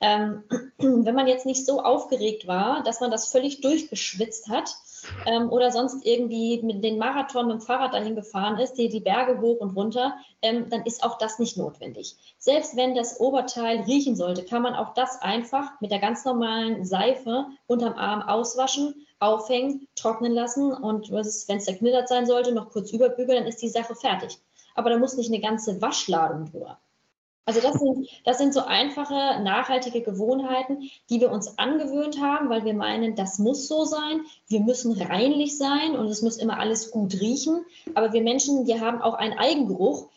Ähm, 0.00 0.44
wenn 0.78 1.14
man 1.14 1.26
jetzt 1.26 1.46
nicht 1.46 1.66
so 1.66 1.82
aufgeregt 1.82 2.46
war, 2.46 2.82
dass 2.82 3.00
man 3.00 3.10
das 3.10 3.30
völlig 3.30 3.60
durchgeschwitzt 3.60 4.48
hat 4.48 4.74
ähm, 5.26 5.50
oder 5.50 5.70
sonst 5.70 6.06
irgendwie 6.06 6.62
mit 6.62 6.84
dem 6.84 6.98
Marathon 6.98 7.48
mit 7.48 7.56
dem 7.56 7.60
Fahrrad 7.60 7.94
dahin 7.94 8.14
gefahren 8.14 8.58
ist, 8.58 8.74
die, 8.74 8.88
die 8.88 9.00
Berge 9.00 9.40
hoch 9.40 9.58
und 9.60 9.76
runter, 9.76 10.16
ähm, 10.42 10.68
dann 10.70 10.84
ist 10.84 11.02
auch 11.02 11.18
das 11.18 11.38
nicht 11.38 11.56
notwendig. 11.56 12.16
Selbst 12.38 12.76
wenn 12.76 12.94
das 12.94 13.18
Oberteil 13.18 13.80
riechen 13.80 14.16
sollte, 14.16 14.44
kann 14.44 14.62
man 14.62 14.74
auch 14.74 14.94
das 14.94 15.20
einfach 15.20 15.80
mit 15.80 15.90
der 15.90 15.98
ganz 15.98 16.24
normalen 16.24 16.84
Seife 16.84 17.46
unterm 17.66 17.94
Arm 17.94 18.22
auswaschen 18.22 19.06
aufhängen, 19.20 19.88
trocknen 19.96 20.32
lassen 20.32 20.72
und 20.72 21.10
wenn 21.10 21.18
es 21.18 21.46
zerknittert 21.46 22.08
sein 22.08 22.26
sollte, 22.26 22.52
noch 22.52 22.70
kurz 22.70 22.92
überbügeln, 22.92 23.38
dann 23.38 23.48
ist 23.48 23.62
die 23.62 23.68
Sache 23.68 23.94
fertig. 23.94 24.38
Aber 24.74 24.90
da 24.90 24.98
muss 24.98 25.16
nicht 25.16 25.32
eine 25.32 25.40
ganze 25.40 25.82
Waschladung 25.82 26.44
drüber. 26.50 26.78
Also 27.48 27.62
das 27.62 27.80
sind, 27.80 28.06
das 28.24 28.36
sind 28.36 28.52
so 28.52 28.60
einfache, 28.60 29.40
nachhaltige 29.42 30.02
Gewohnheiten, 30.02 30.90
die 31.08 31.18
wir 31.18 31.32
uns 31.32 31.56
angewöhnt 31.56 32.20
haben, 32.20 32.50
weil 32.50 32.66
wir 32.66 32.74
meinen, 32.74 33.16
das 33.16 33.38
muss 33.38 33.68
so 33.68 33.86
sein, 33.86 34.20
wir 34.48 34.60
müssen 34.60 34.92
reinlich 35.00 35.56
sein 35.56 35.96
und 35.96 36.08
es 36.08 36.20
muss 36.20 36.36
immer 36.36 36.58
alles 36.58 36.90
gut 36.90 37.14
riechen. 37.14 37.64
Aber 37.94 38.12
wir 38.12 38.20
Menschen, 38.20 38.66
wir 38.66 38.82
haben 38.82 39.00
auch 39.00 39.14
einen 39.14 39.32
Eigengeruch 39.38 40.10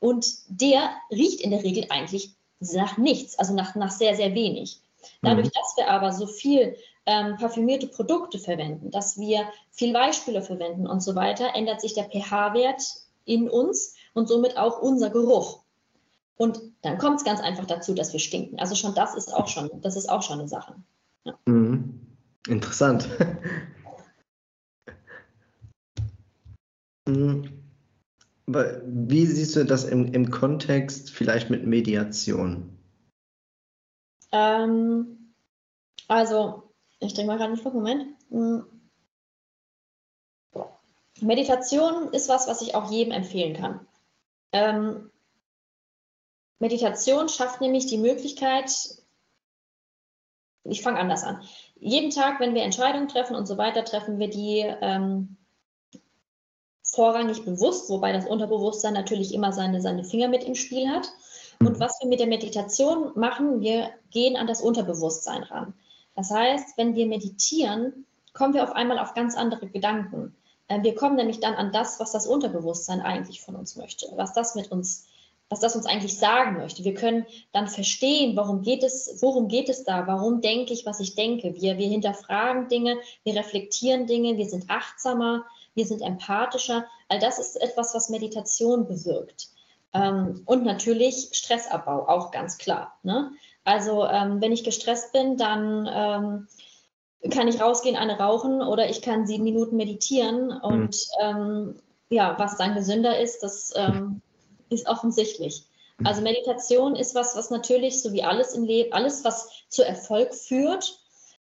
und 0.00 0.26
der 0.48 0.90
riecht 1.12 1.40
in 1.42 1.52
der 1.52 1.62
Regel 1.62 1.86
eigentlich 1.88 2.32
nach 2.58 2.98
nichts, 2.98 3.38
also 3.38 3.54
nach, 3.54 3.76
nach 3.76 3.92
sehr, 3.92 4.16
sehr 4.16 4.34
wenig. 4.34 4.80
Dadurch, 5.20 5.46
mhm. 5.46 5.52
dass 5.54 5.76
wir 5.76 5.88
aber 5.88 6.12
so 6.12 6.26
viel 6.26 6.76
ähm, 7.06 7.36
parfümierte 7.36 7.86
Produkte 7.86 8.40
verwenden, 8.40 8.90
dass 8.90 9.16
wir 9.20 9.46
viel 9.70 9.94
Weichspüler 9.94 10.42
verwenden 10.42 10.88
und 10.88 11.00
so 11.00 11.14
weiter, 11.14 11.54
ändert 11.54 11.80
sich 11.80 11.94
der 11.94 12.10
pH-Wert 12.10 12.82
in 13.24 13.48
uns 13.48 13.94
und 14.14 14.26
somit 14.26 14.56
auch 14.56 14.82
unser 14.82 15.10
Geruch. 15.10 15.61
Und 16.42 16.60
dann 16.82 16.98
kommt 16.98 17.18
es 17.18 17.24
ganz 17.24 17.38
einfach 17.38 17.66
dazu, 17.66 17.94
dass 17.94 18.12
wir 18.12 18.18
stinken. 18.18 18.58
Also 18.58 18.74
schon 18.74 18.96
das 18.96 19.14
ist 19.14 19.32
auch 19.32 19.46
schon, 19.46 19.70
das 19.80 19.94
ist 19.94 20.08
auch 20.08 20.22
schon 20.22 20.40
eine 20.40 20.48
Sache. 20.48 20.74
Ja. 21.24 21.38
Mhm. 21.46 22.00
Interessant. 22.48 23.08
Mhm. 27.08 27.64
Wie 28.46 29.26
siehst 29.26 29.56
du 29.56 29.64
das 29.64 29.82
im, 29.82 30.12
im 30.12 30.30
Kontext 30.30 31.10
vielleicht 31.10 31.50
mit 31.50 31.66
Mediation? 31.66 32.78
Ähm, 34.30 35.34
also 36.06 36.70
ich 37.00 37.12
trinke 37.12 37.26
mal 37.32 37.38
gerade 37.38 37.54
einen 37.54 37.60
Schluck, 37.60 37.74
Moment. 37.74 38.06
Hm. 38.30 38.64
Meditation 41.20 42.12
ist 42.12 42.28
was, 42.28 42.46
was 42.46 42.62
ich 42.62 42.76
auch 42.76 42.88
jedem 42.88 43.12
empfehlen 43.12 43.56
kann. 43.56 43.84
Ähm, 44.52 45.11
Meditation 46.62 47.28
schafft 47.28 47.60
nämlich 47.60 47.86
die 47.86 47.98
Möglichkeit, 47.98 48.70
ich 50.62 50.80
fange 50.80 51.00
anders 51.00 51.24
an. 51.24 51.42
Jeden 51.80 52.10
Tag, 52.10 52.38
wenn 52.38 52.54
wir 52.54 52.62
Entscheidungen 52.62 53.08
treffen 53.08 53.34
und 53.34 53.46
so 53.46 53.58
weiter, 53.58 53.84
treffen 53.84 54.20
wir 54.20 54.30
die 54.30 54.60
ähm, 54.80 55.36
vorrangig 56.84 57.44
bewusst, 57.44 57.90
wobei 57.90 58.12
das 58.12 58.26
Unterbewusstsein 58.26 58.94
natürlich 58.94 59.34
immer 59.34 59.52
seine, 59.52 59.80
seine 59.80 60.04
Finger 60.04 60.28
mit 60.28 60.44
im 60.44 60.54
Spiel 60.54 60.88
hat. 60.88 61.12
Und 61.58 61.80
was 61.80 61.98
wir 62.00 62.08
mit 62.08 62.20
der 62.20 62.28
Meditation 62.28 63.10
machen, 63.16 63.60
wir 63.60 63.90
gehen 64.10 64.36
an 64.36 64.46
das 64.46 64.62
Unterbewusstsein 64.62 65.42
ran. 65.42 65.74
Das 66.14 66.30
heißt, 66.30 66.78
wenn 66.78 66.94
wir 66.94 67.06
meditieren, 67.06 68.06
kommen 68.34 68.54
wir 68.54 68.62
auf 68.62 68.72
einmal 68.72 69.00
auf 69.00 69.14
ganz 69.14 69.36
andere 69.36 69.66
Gedanken. 69.66 70.36
Äh, 70.68 70.84
wir 70.84 70.94
kommen 70.94 71.16
nämlich 71.16 71.40
dann 71.40 71.54
an 71.54 71.72
das, 71.72 71.98
was 71.98 72.12
das 72.12 72.28
Unterbewusstsein 72.28 73.00
eigentlich 73.00 73.42
von 73.42 73.56
uns 73.56 73.74
möchte, 73.74 74.06
was 74.14 74.32
das 74.32 74.54
mit 74.54 74.70
uns, 74.70 75.08
was 75.52 75.60
das 75.60 75.76
uns 75.76 75.84
eigentlich 75.84 76.16
sagen 76.16 76.56
möchte. 76.56 76.82
Wir 76.82 76.94
können 76.94 77.26
dann 77.52 77.68
verstehen, 77.68 78.34
warum 78.36 78.62
geht 78.62 78.82
es, 78.82 79.18
worum 79.20 79.48
geht 79.48 79.68
es 79.68 79.84
da, 79.84 80.06
warum 80.06 80.40
denke 80.40 80.72
ich, 80.72 80.86
was 80.86 80.98
ich 80.98 81.14
denke. 81.14 81.54
Wir, 81.60 81.76
wir 81.76 81.88
hinterfragen 81.88 82.68
Dinge, 82.68 82.96
wir 83.22 83.36
reflektieren 83.36 84.06
Dinge, 84.06 84.38
wir 84.38 84.48
sind 84.48 84.70
achtsamer, 84.70 85.44
wir 85.74 85.84
sind 85.84 86.00
empathischer. 86.00 86.86
All 87.10 87.18
das 87.18 87.38
ist 87.38 87.60
etwas, 87.60 87.94
was 87.94 88.08
Meditation 88.08 88.86
bewirkt. 88.86 89.48
Ähm, 89.92 90.40
und 90.46 90.64
natürlich 90.64 91.28
Stressabbau, 91.32 92.08
auch 92.08 92.30
ganz 92.30 92.56
klar. 92.56 92.98
Ne? 93.02 93.32
Also 93.62 94.06
ähm, 94.06 94.40
wenn 94.40 94.52
ich 94.52 94.64
gestresst 94.64 95.12
bin, 95.12 95.36
dann 95.36 95.86
ähm, 95.92 97.30
kann 97.30 97.46
ich 97.46 97.60
rausgehen, 97.60 97.96
eine 97.96 98.18
rauchen 98.18 98.62
oder 98.62 98.88
ich 98.88 99.02
kann 99.02 99.26
sieben 99.26 99.44
Minuten 99.44 99.76
meditieren. 99.76 100.50
Und 100.50 100.96
mhm. 101.20 101.20
ähm, 101.20 101.74
ja, 102.08 102.36
was 102.38 102.56
dann 102.56 102.74
gesünder 102.74 103.20
ist, 103.20 103.42
das 103.42 103.74
ähm, 103.76 104.22
ist 104.72 104.86
offensichtlich. 104.86 105.64
Also 106.04 106.22
Meditation 106.22 106.96
ist 106.96 107.14
was, 107.14 107.36
was 107.36 107.50
natürlich, 107.50 108.02
so 108.02 108.12
wie 108.12 108.22
alles 108.22 108.54
im 108.54 108.64
Leben, 108.64 108.92
alles, 108.92 109.24
was 109.24 109.48
zu 109.68 109.84
Erfolg 109.84 110.34
führt, 110.34 110.98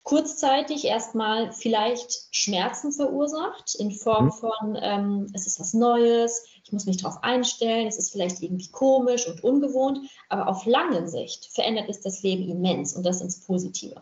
kurzzeitig 0.03 0.85
erstmal 0.85 1.51
vielleicht 1.51 2.29
Schmerzen 2.31 2.91
verursacht 2.91 3.75
in 3.75 3.91
Form 3.91 4.25
mhm. 4.25 4.31
von, 4.31 4.77
ähm, 4.81 5.27
es 5.33 5.45
ist 5.45 5.59
was 5.59 5.73
Neues, 5.73 6.45
ich 6.63 6.71
muss 6.71 6.85
mich 6.85 6.97
darauf 6.97 7.21
einstellen, 7.23 7.87
es 7.87 7.97
ist 7.97 8.11
vielleicht 8.11 8.41
irgendwie 8.41 8.71
komisch 8.71 9.27
und 9.27 9.43
ungewohnt, 9.43 9.99
aber 10.29 10.47
auf 10.47 10.65
lange 10.65 11.07
Sicht 11.07 11.45
verändert 11.45 11.89
es 11.89 12.01
das 12.01 12.23
Leben 12.23 12.49
immens 12.49 12.95
und 12.95 13.05
das 13.05 13.21
ins 13.21 13.41
Positive. 13.45 14.01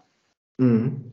Mhm. 0.57 1.11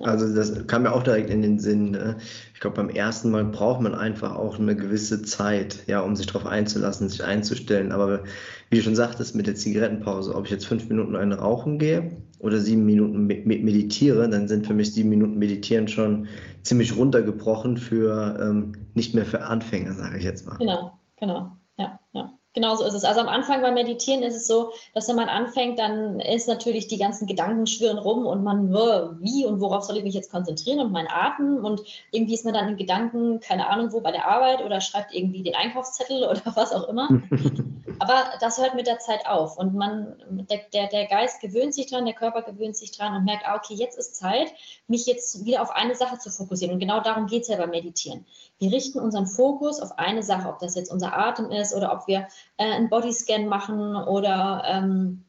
Also 0.00 0.34
das 0.34 0.66
kam 0.66 0.82
mir 0.82 0.92
auch 0.92 1.02
direkt 1.02 1.30
in 1.30 1.42
den 1.42 1.58
Sinn. 1.58 1.90
Ne? 1.90 2.16
Ich 2.54 2.60
glaube, 2.60 2.76
beim 2.76 2.88
ersten 2.88 3.30
Mal 3.30 3.44
braucht 3.44 3.80
man 3.80 3.94
einfach 3.94 4.34
auch 4.34 4.58
eine 4.58 4.76
gewisse 4.76 5.22
Zeit, 5.22 5.84
ja, 5.86 6.00
um 6.00 6.16
sich 6.16 6.26
darauf 6.26 6.46
einzulassen, 6.46 7.08
sich 7.08 7.22
einzustellen. 7.22 7.92
Aber 7.92 8.24
wie 8.70 8.76
du 8.76 8.82
schon 8.82 8.96
sagtest, 8.96 9.34
mit 9.34 9.46
der 9.46 9.54
Zigarettenpause, 9.54 10.34
ob 10.34 10.46
ich 10.46 10.50
jetzt 10.50 10.66
fünf 10.66 10.88
Minuten 10.88 11.16
eine 11.16 11.38
rauchen 11.38 11.78
gehe 11.78 12.16
oder 12.38 12.58
sieben 12.58 12.84
Minuten 12.86 13.26
meditiere, 13.26 14.28
dann 14.28 14.48
sind 14.48 14.66
für 14.66 14.74
mich 14.74 14.92
sieben 14.92 15.10
Minuten 15.10 15.38
meditieren 15.38 15.88
schon 15.88 16.26
ziemlich 16.62 16.96
runtergebrochen 16.96 17.76
für 17.76 18.38
ähm, 18.40 18.72
nicht 18.94 19.14
mehr 19.14 19.26
für 19.26 19.42
Anfänger, 19.42 19.92
sage 19.92 20.18
ich 20.18 20.24
jetzt 20.24 20.46
mal. 20.46 20.56
Genau, 20.58 20.98
genau, 21.16 21.56
ja, 21.76 21.98
ja. 22.12 22.32
Genauso 22.54 22.84
ist 22.84 22.94
es. 22.94 23.04
Also 23.04 23.20
am 23.20 23.28
Anfang 23.28 23.62
beim 23.62 23.74
Meditieren 23.74 24.22
ist 24.22 24.36
es 24.36 24.46
so, 24.46 24.72
dass 24.94 25.08
wenn 25.08 25.16
man 25.16 25.28
anfängt, 25.28 25.78
dann 25.78 26.20
ist 26.20 26.48
natürlich 26.48 26.86
die 26.86 26.98
ganzen 26.98 27.26
Gedanken 27.26 27.66
schwirren 27.66 27.98
rum 27.98 28.26
und 28.26 28.44
man, 28.44 28.72
wie 29.20 29.46
und 29.46 29.60
worauf 29.60 29.84
soll 29.84 29.96
ich 29.96 30.04
mich 30.04 30.14
jetzt 30.14 30.30
konzentrieren 30.30 30.80
und 30.80 30.92
mein 30.92 31.08
Atem 31.08 31.64
und 31.64 31.82
irgendwie 32.10 32.34
ist 32.34 32.44
man 32.44 32.54
dann 32.54 32.68
in 32.68 32.76
Gedanken, 32.76 33.40
keine 33.40 33.68
Ahnung 33.68 33.92
wo, 33.92 34.00
bei 34.00 34.12
der 34.12 34.28
Arbeit 34.28 34.62
oder 34.64 34.80
schreibt 34.80 35.14
irgendwie 35.14 35.42
den 35.42 35.54
Einkaufszettel 35.54 36.24
oder 36.30 36.42
was 36.54 36.72
auch 36.72 36.88
immer. 36.88 37.08
Aber 38.02 38.32
das 38.40 38.58
hört 38.58 38.74
mit 38.74 38.88
der 38.88 38.98
Zeit 38.98 39.26
auf 39.26 39.56
und 39.56 39.76
man, 39.76 40.20
der, 40.50 40.88
der, 40.88 41.06
Geist 41.06 41.40
gewöhnt 41.40 41.72
sich 41.72 41.86
dran, 41.86 42.04
der 42.04 42.16
Körper 42.16 42.42
gewöhnt 42.42 42.76
sich 42.76 42.90
dran 42.90 43.14
und 43.14 43.24
merkt, 43.24 43.46
ah, 43.46 43.54
okay, 43.54 43.74
jetzt 43.74 43.96
ist 43.96 44.16
Zeit, 44.16 44.52
mich 44.88 45.06
jetzt 45.06 45.44
wieder 45.44 45.62
auf 45.62 45.70
eine 45.70 45.94
Sache 45.94 46.18
zu 46.18 46.28
fokussieren. 46.28 46.74
Und 46.74 46.80
genau 46.80 47.00
darum 47.00 47.28
geht 47.28 47.42
es 47.42 47.48
ja 47.48 47.58
beim 47.58 47.70
Meditieren. 47.70 48.26
Wir 48.58 48.72
richten 48.72 48.98
unseren 48.98 49.28
Fokus 49.28 49.78
auf 49.78 50.00
eine 50.00 50.24
Sache, 50.24 50.48
ob 50.48 50.58
das 50.58 50.74
jetzt 50.74 50.90
unser 50.90 51.16
Atem 51.16 51.52
ist 51.52 51.76
oder 51.76 51.92
ob 51.92 52.08
wir 52.08 52.26
äh, 52.56 52.72
einen 52.72 52.90
Bodyscan 52.90 53.46
machen 53.46 53.94
oder 53.94 54.64
ähm, 54.66 55.24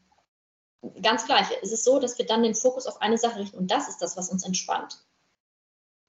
ganz 1.03 1.27
gleich. 1.27 1.45
Es 1.61 1.71
ist 1.71 1.85
so, 1.85 1.99
dass 1.99 2.17
wir 2.17 2.25
dann 2.25 2.41
den 2.41 2.55
Fokus 2.55 2.87
auf 2.87 3.03
eine 3.03 3.19
Sache 3.19 3.37
richten 3.37 3.59
und 3.59 3.69
das 3.69 3.87
ist 3.87 4.01
das, 4.01 4.17
was 4.17 4.29
uns 4.29 4.43
entspannt. 4.43 4.97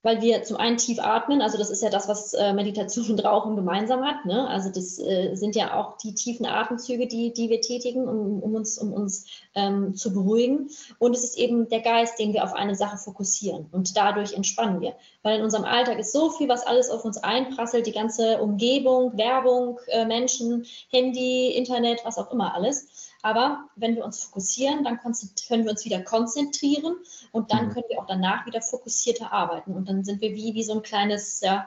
Weil 0.04 0.20
wir 0.20 0.42
zum 0.42 0.58
einen 0.58 0.76
tief 0.76 0.98
atmen, 1.00 1.40
also 1.40 1.56
das 1.56 1.70
ist 1.70 1.82
ja 1.82 1.88
das, 1.88 2.08
was 2.08 2.34
äh, 2.34 2.52
Meditation 2.52 3.10
und 3.10 3.24
Rauchen 3.24 3.56
gemeinsam 3.56 4.04
hat. 4.04 4.26
Ne? 4.26 4.46
Also 4.46 4.68
das 4.68 4.98
äh, 4.98 5.34
sind 5.34 5.56
ja 5.56 5.80
auch 5.80 5.96
die 5.96 6.14
tiefen 6.14 6.44
Atemzüge, 6.44 7.06
die, 7.06 7.32
die 7.32 7.48
wir 7.48 7.62
tätigen, 7.62 8.06
um, 8.06 8.42
um 8.42 8.54
uns, 8.54 8.76
um 8.76 8.92
uns 8.92 9.24
ähm, 9.54 9.94
zu 9.94 10.12
beruhigen. 10.12 10.68
Und 10.98 11.16
es 11.16 11.24
ist 11.24 11.38
eben 11.38 11.70
der 11.70 11.80
Geist, 11.80 12.18
den 12.18 12.34
wir 12.34 12.44
auf 12.44 12.52
eine 12.52 12.74
Sache 12.74 12.98
fokussieren 12.98 13.66
und 13.72 13.96
dadurch 13.96 14.34
entspannen 14.34 14.82
wir. 14.82 14.92
Weil 15.22 15.38
in 15.38 15.44
unserem 15.44 15.64
Alltag 15.64 15.98
ist 15.98 16.12
so 16.12 16.28
viel, 16.28 16.50
was 16.50 16.66
alles 16.66 16.90
auf 16.90 17.06
uns 17.06 17.16
einprasselt, 17.16 17.86
die 17.86 17.92
ganze 17.92 18.42
Umgebung, 18.42 19.16
Werbung, 19.16 19.80
äh, 19.86 20.04
Menschen, 20.04 20.66
Handy, 20.90 21.48
Internet, 21.52 22.04
was 22.04 22.18
auch 22.18 22.30
immer 22.30 22.54
alles. 22.54 23.13
Aber 23.24 23.70
wenn 23.74 23.96
wir 23.96 24.04
uns 24.04 24.22
fokussieren, 24.22 24.84
dann 24.84 25.00
können 25.00 25.64
wir 25.64 25.70
uns 25.70 25.86
wieder 25.86 26.02
konzentrieren 26.02 26.96
und 27.32 27.50
dann 27.50 27.68
mhm. 27.68 27.70
können 27.72 27.86
wir 27.88 27.98
auch 27.98 28.06
danach 28.06 28.44
wieder 28.44 28.60
fokussierter 28.60 29.32
arbeiten. 29.32 29.72
Und 29.72 29.88
dann 29.88 30.04
sind 30.04 30.20
wir 30.20 30.34
wie, 30.34 30.52
wie 30.52 30.62
so 30.62 30.74
ein 30.74 30.82
kleines, 30.82 31.40
ja, 31.40 31.66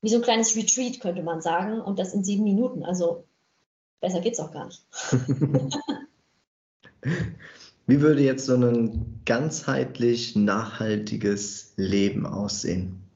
wie 0.00 0.08
so 0.08 0.16
ein 0.16 0.22
kleines 0.22 0.56
Retreat, 0.56 0.98
könnte 0.98 1.22
man 1.22 1.42
sagen. 1.42 1.82
Und 1.82 1.98
das 1.98 2.14
in 2.14 2.24
sieben 2.24 2.44
Minuten. 2.44 2.84
Also 2.84 3.24
besser 4.00 4.22
geht 4.22 4.32
es 4.32 4.40
auch 4.40 4.50
gar 4.50 4.64
nicht. 4.64 4.82
wie 7.86 8.00
würde 8.00 8.22
jetzt 8.22 8.46
so 8.46 8.54
ein 8.54 9.20
ganzheitlich 9.26 10.36
nachhaltiges 10.36 11.74
Leben 11.76 12.24
aussehen? 12.24 13.09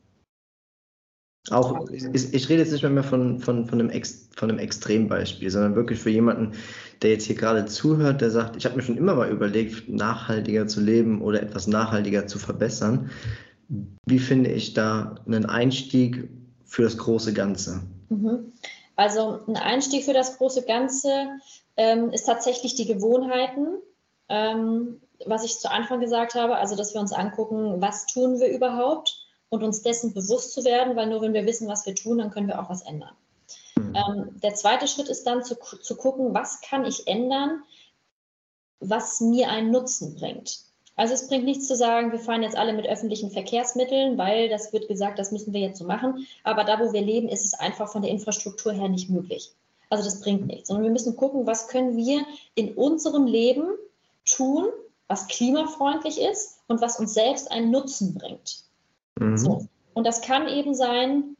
Auch, 1.50 1.90
ich, 1.90 2.04
ich, 2.32 2.48
rede 2.48 2.62
jetzt 2.62 2.72
nicht 2.72 2.82
mehr 2.82 3.04
von, 3.04 3.38
von, 3.38 3.66
von, 3.66 3.78
einem 3.78 3.90
Ex, 3.90 4.28
von 4.34 4.48
einem 4.48 4.58
Extrembeispiel, 4.58 5.50
sondern 5.50 5.76
wirklich 5.76 5.98
für 5.98 6.08
jemanden, 6.08 6.52
der 7.02 7.10
jetzt 7.10 7.26
hier 7.26 7.36
gerade 7.36 7.66
zuhört, 7.66 8.22
der 8.22 8.30
sagt, 8.30 8.56
ich 8.56 8.64
habe 8.64 8.76
mir 8.76 8.82
schon 8.82 8.96
immer 8.96 9.14
mal 9.14 9.30
überlegt, 9.30 9.86
nachhaltiger 9.88 10.66
zu 10.66 10.80
leben 10.80 11.20
oder 11.20 11.42
etwas 11.42 11.66
nachhaltiger 11.66 12.26
zu 12.26 12.38
verbessern. 12.38 13.10
Wie 14.06 14.18
finde 14.18 14.52
ich 14.52 14.72
da 14.72 15.16
einen 15.26 15.44
Einstieg 15.44 16.30
für 16.64 16.82
das 16.82 16.96
große 16.96 17.34
Ganze? 17.34 17.82
Mhm. 18.08 18.52
Also 18.96 19.40
ein 19.46 19.56
Einstieg 19.56 20.04
für 20.04 20.14
das 20.14 20.38
große 20.38 20.64
Ganze 20.64 21.10
ähm, 21.76 22.10
ist 22.10 22.24
tatsächlich 22.24 22.74
die 22.74 22.86
Gewohnheiten, 22.86 23.66
ähm, 24.30 25.00
was 25.26 25.44
ich 25.44 25.58
zu 25.58 25.70
Anfang 25.70 26.00
gesagt 26.00 26.34
habe, 26.34 26.56
also 26.56 26.74
dass 26.74 26.94
wir 26.94 27.02
uns 27.02 27.12
angucken, 27.12 27.82
was 27.82 28.06
tun 28.06 28.40
wir 28.40 28.48
überhaupt 28.48 29.23
und 29.54 29.62
uns 29.62 29.82
dessen 29.82 30.12
bewusst 30.12 30.52
zu 30.52 30.64
werden, 30.64 30.96
weil 30.96 31.06
nur 31.06 31.22
wenn 31.22 31.32
wir 31.32 31.46
wissen, 31.46 31.68
was 31.68 31.86
wir 31.86 31.94
tun, 31.94 32.18
dann 32.18 32.30
können 32.30 32.48
wir 32.48 32.60
auch 32.60 32.68
was 32.68 32.82
ändern. 32.82 33.14
Mhm. 33.76 33.94
Ähm, 33.94 34.40
der 34.42 34.54
zweite 34.54 34.86
Schritt 34.86 35.08
ist 35.08 35.24
dann 35.24 35.42
zu, 35.42 35.56
zu 35.56 35.96
gucken, 35.96 36.34
was 36.34 36.60
kann 36.60 36.84
ich 36.84 37.06
ändern, 37.06 37.62
was 38.80 39.20
mir 39.20 39.48
einen 39.48 39.70
Nutzen 39.70 40.14
bringt. 40.16 40.60
Also 40.96 41.14
es 41.14 41.26
bringt 41.26 41.44
nichts 41.44 41.66
zu 41.66 41.74
sagen, 41.74 42.12
wir 42.12 42.20
fahren 42.20 42.42
jetzt 42.42 42.56
alle 42.56 42.72
mit 42.72 42.86
öffentlichen 42.86 43.30
Verkehrsmitteln, 43.30 44.16
weil 44.16 44.48
das 44.48 44.72
wird 44.72 44.86
gesagt, 44.86 45.18
das 45.18 45.32
müssen 45.32 45.52
wir 45.52 45.60
jetzt 45.60 45.78
so 45.78 45.84
machen. 45.84 46.26
Aber 46.44 46.62
da, 46.64 46.78
wo 46.78 46.92
wir 46.92 47.00
leben, 47.00 47.28
ist 47.28 47.44
es 47.44 47.54
einfach 47.54 47.90
von 47.90 48.02
der 48.02 48.12
Infrastruktur 48.12 48.72
her 48.72 48.88
nicht 48.88 49.10
möglich. 49.10 49.50
Also 49.90 50.04
das 50.04 50.20
bringt 50.20 50.46
nichts, 50.46 50.68
sondern 50.68 50.84
wir 50.84 50.92
müssen 50.92 51.16
gucken, 51.16 51.46
was 51.46 51.68
können 51.68 51.96
wir 51.96 52.24
in 52.54 52.74
unserem 52.74 53.26
Leben 53.26 53.64
tun, 54.24 54.66
was 55.08 55.26
klimafreundlich 55.26 56.20
ist 56.20 56.60
und 56.68 56.80
was 56.80 56.98
uns 56.98 57.14
selbst 57.14 57.50
einen 57.50 57.70
Nutzen 57.70 58.14
bringt. 58.14 58.63
Mhm. 59.18 59.36
So. 59.36 59.66
Und 59.94 60.06
das 60.06 60.22
kann 60.22 60.48
eben 60.48 60.74
sein, 60.74 61.36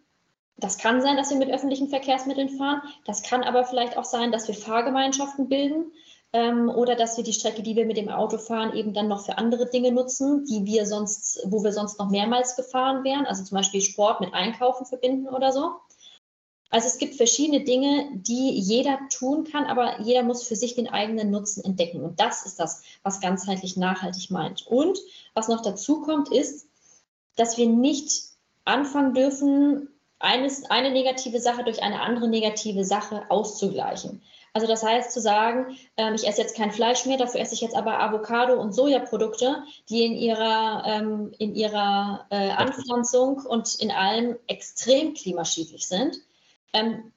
das 0.57 0.79
kann 0.79 1.03
sein, 1.03 1.17
dass 1.17 1.31
wir 1.31 1.39
mit 1.39 1.51
öffentlichen 1.51 1.89
Verkehrsmitteln 1.89 2.51
fahren. 2.51 2.83
Das 3.05 3.23
kann 3.23 3.43
aber 3.43 3.65
vielleicht 3.65 3.97
auch 3.97 4.05
sein, 4.05 4.31
dass 4.31 4.47
wir 4.47 4.55
Fahrgemeinschaften 4.55 5.49
bilden 5.49 5.93
ähm, 6.33 6.69
oder 6.69 6.95
dass 6.95 7.17
wir 7.17 7.25
die 7.25 7.33
Strecke, 7.33 7.63
die 7.63 7.75
wir 7.75 7.87
mit 7.87 7.97
dem 7.97 8.09
Auto 8.09 8.39
fahren, 8.39 8.75
eben 8.77 8.95
dann 8.95 9.09
noch 9.09 9.25
für 9.25 9.39
andere 9.39 9.69
Dinge 9.69 9.91
nutzen, 9.91 10.45
die 10.45 10.65
wir 10.65 10.87
sonst, 10.87 11.41
wo 11.47 11.65
wir 11.65 11.73
sonst 11.73 11.99
noch 11.99 12.11
mehrmals 12.11 12.55
gefahren 12.55 13.03
wären. 13.03 13.27
Also 13.27 13.43
zum 13.43 13.57
Beispiel 13.57 13.81
Sport 13.81 14.21
mit 14.21 14.33
Einkaufen 14.33 14.87
verbinden 14.87 15.29
oder 15.29 15.51
so. 15.51 15.73
Also 16.71 16.89
es 16.89 16.99
gibt 16.99 17.15
verschiedene 17.15 17.63
Dinge, 17.63 18.09
die 18.15 18.51
jeder 18.51 18.99
tun 19.09 19.45
kann, 19.45 19.65
aber 19.65 20.01
jeder 20.01 20.25
muss 20.25 20.43
für 20.43 20.57
sich 20.57 20.75
den 20.75 20.89
eigenen 20.89 21.31
Nutzen 21.31 21.65
entdecken. 21.65 22.03
Und 22.03 22.19
das 22.19 22.47
ist 22.47 22.59
das, 22.59 22.83
was 23.05 23.21
ganzheitlich 23.21 23.77
nachhaltig 23.77 24.31
meint. 24.33 24.67
Und 24.67 24.99
was 25.35 25.47
noch 25.47 25.63
dazu 25.63 26.01
kommt, 26.01 26.33
ist, 26.33 26.67
dass 27.37 27.59
wir 27.59 27.67
nicht 27.67 28.11
anfangen 28.65 29.15
dürfen, 29.15 29.89
eines, 30.19 30.71
eine 30.71 30.91
negative 30.91 31.41
Sache 31.41 31.65
durch 31.65 31.83
eine 31.83 32.01
andere 32.01 32.29
negative 32.29 32.85
Sache 32.85 33.25
auszugleichen. 33.29 34.23
Also 34.53 34.69
das 34.69 34.85
heißt 34.85 35.13
zu 35.13 35.21
sagen, 35.21 35.77
ähm, 35.97 36.15
ich 36.15 36.27
esse 36.27 36.41
jetzt 36.41 36.57
kein 36.57 36.71
Fleisch 36.71 37.05
mehr, 37.07 37.19
dafür 37.19 37.41
esse 37.41 37.55
ich 37.55 37.61
jetzt 37.61 37.75
aber 37.75 38.01
Avocado 38.01 38.55
und 38.55 38.73
Sojaprodukte, 38.73 39.65
die 39.89 40.05
in 40.05 40.15
ihrer, 40.15 40.85
ähm, 40.87 41.33
in 41.39 41.55
ihrer 41.55 42.27
äh, 42.31 42.51
Anpflanzung 42.51 43.39
und 43.39 43.75
in 43.75 43.91
allem 43.91 44.37
extrem 44.47 45.15
klimaschädlich 45.15 45.89
sind. 45.89 46.17
Ähm, 46.73 47.13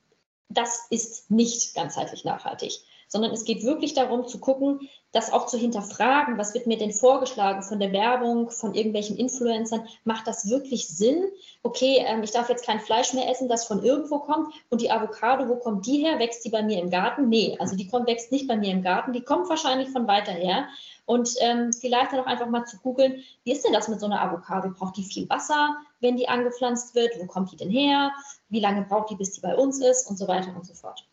das 0.50 0.88
ist 0.90 1.30
nicht 1.30 1.76
ganzheitlich 1.76 2.26
nachhaltig 2.26 2.82
sondern 3.08 3.32
es 3.32 3.46
geht 3.46 3.64
wirklich 3.64 3.94
darum 3.94 4.28
zu 4.28 4.40
gucken, 4.40 4.90
das 5.14 5.32
auch 5.32 5.46
zu 5.46 5.58
hinterfragen, 5.58 6.38
was 6.38 6.54
wird 6.54 6.68
mir 6.68 6.78
denn 6.78 6.92
vorgeschlagen 6.92 7.64
von 7.64 7.80
der 7.80 7.92
Werbung, 7.94 8.52
von 8.52 8.74
irgendwelchen 8.76 9.18
Influencern, 9.18 9.88
macht 10.04 10.28
das 10.28 10.50
wirklich 10.50 10.88
Sinn? 10.88 11.24
Okay, 11.64 12.04
ähm, 12.06 12.24
ich 12.24 12.32
darf 12.32 12.50
jetzt 12.50 12.66
kein 12.66 12.80
Fleisch 12.80 13.14
mehr 13.14 13.30
essen, 13.30 13.48
das 13.48 13.66
von 13.66 13.84
irgendwo 13.84 14.20
kommt 14.20 14.54
und 14.70 14.82
die 14.82 14.92
Avocado, 14.92 15.48
wo 15.48 15.56
kommt 15.56 15.86
die 15.86 16.00
her? 16.00 16.20
Wächst 16.20 16.44
die 16.46 16.50
bei 16.50 16.62
mir 16.62 16.80
im 16.80 16.90
Garten? 16.90 17.30
Nee, 17.30 17.56
also 17.60 17.76
die 17.76 17.88
kommt, 17.88 18.08
wächst 18.08 18.32
nicht 18.32 18.48
bei 18.48 18.58
mir 18.58 18.72
im 18.72 18.84
Garten, 18.84 19.14
die 19.14 19.24
kommt 19.24 19.50
wahrscheinlich 19.50 19.90
von 19.90 20.08
weiter 20.08 20.34
her. 20.34 20.68
Und 21.06 21.36
ähm, 21.40 21.72
vielleicht 21.72 22.12
dann 22.12 22.20
auch 22.20 22.26
einfach 22.26 22.50
mal 22.50 22.66
zu 22.66 22.78
googeln, 22.80 23.24
wie 23.46 23.54
ist 23.54 23.64
denn 23.64 23.72
das 23.72 23.88
mit 23.88 24.02
so 24.02 24.08
einer 24.08 24.22
Avocado? 24.22 24.70
Braucht 24.70 24.98
die 24.98 25.04
viel 25.04 25.30
Wasser, 25.30 25.78
wenn 26.02 26.18
die 26.18 26.28
angepflanzt 26.28 26.96
wird? 26.96 27.18
Wo 27.18 27.26
kommt 27.26 27.54
die 27.54 27.56
denn 27.56 27.70
her? 27.70 28.12
Wie 28.50 28.60
lange 28.60 28.82
braucht 28.82 29.10
die, 29.10 29.16
bis 29.16 29.32
die 29.32 29.40
bei 29.40 29.56
uns 29.56 29.80
ist? 29.80 30.10
Und 30.10 30.18
so 30.18 30.28
weiter 30.28 30.54
und 30.54 30.66
so 30.66 30.74
fort. 30.74 31.06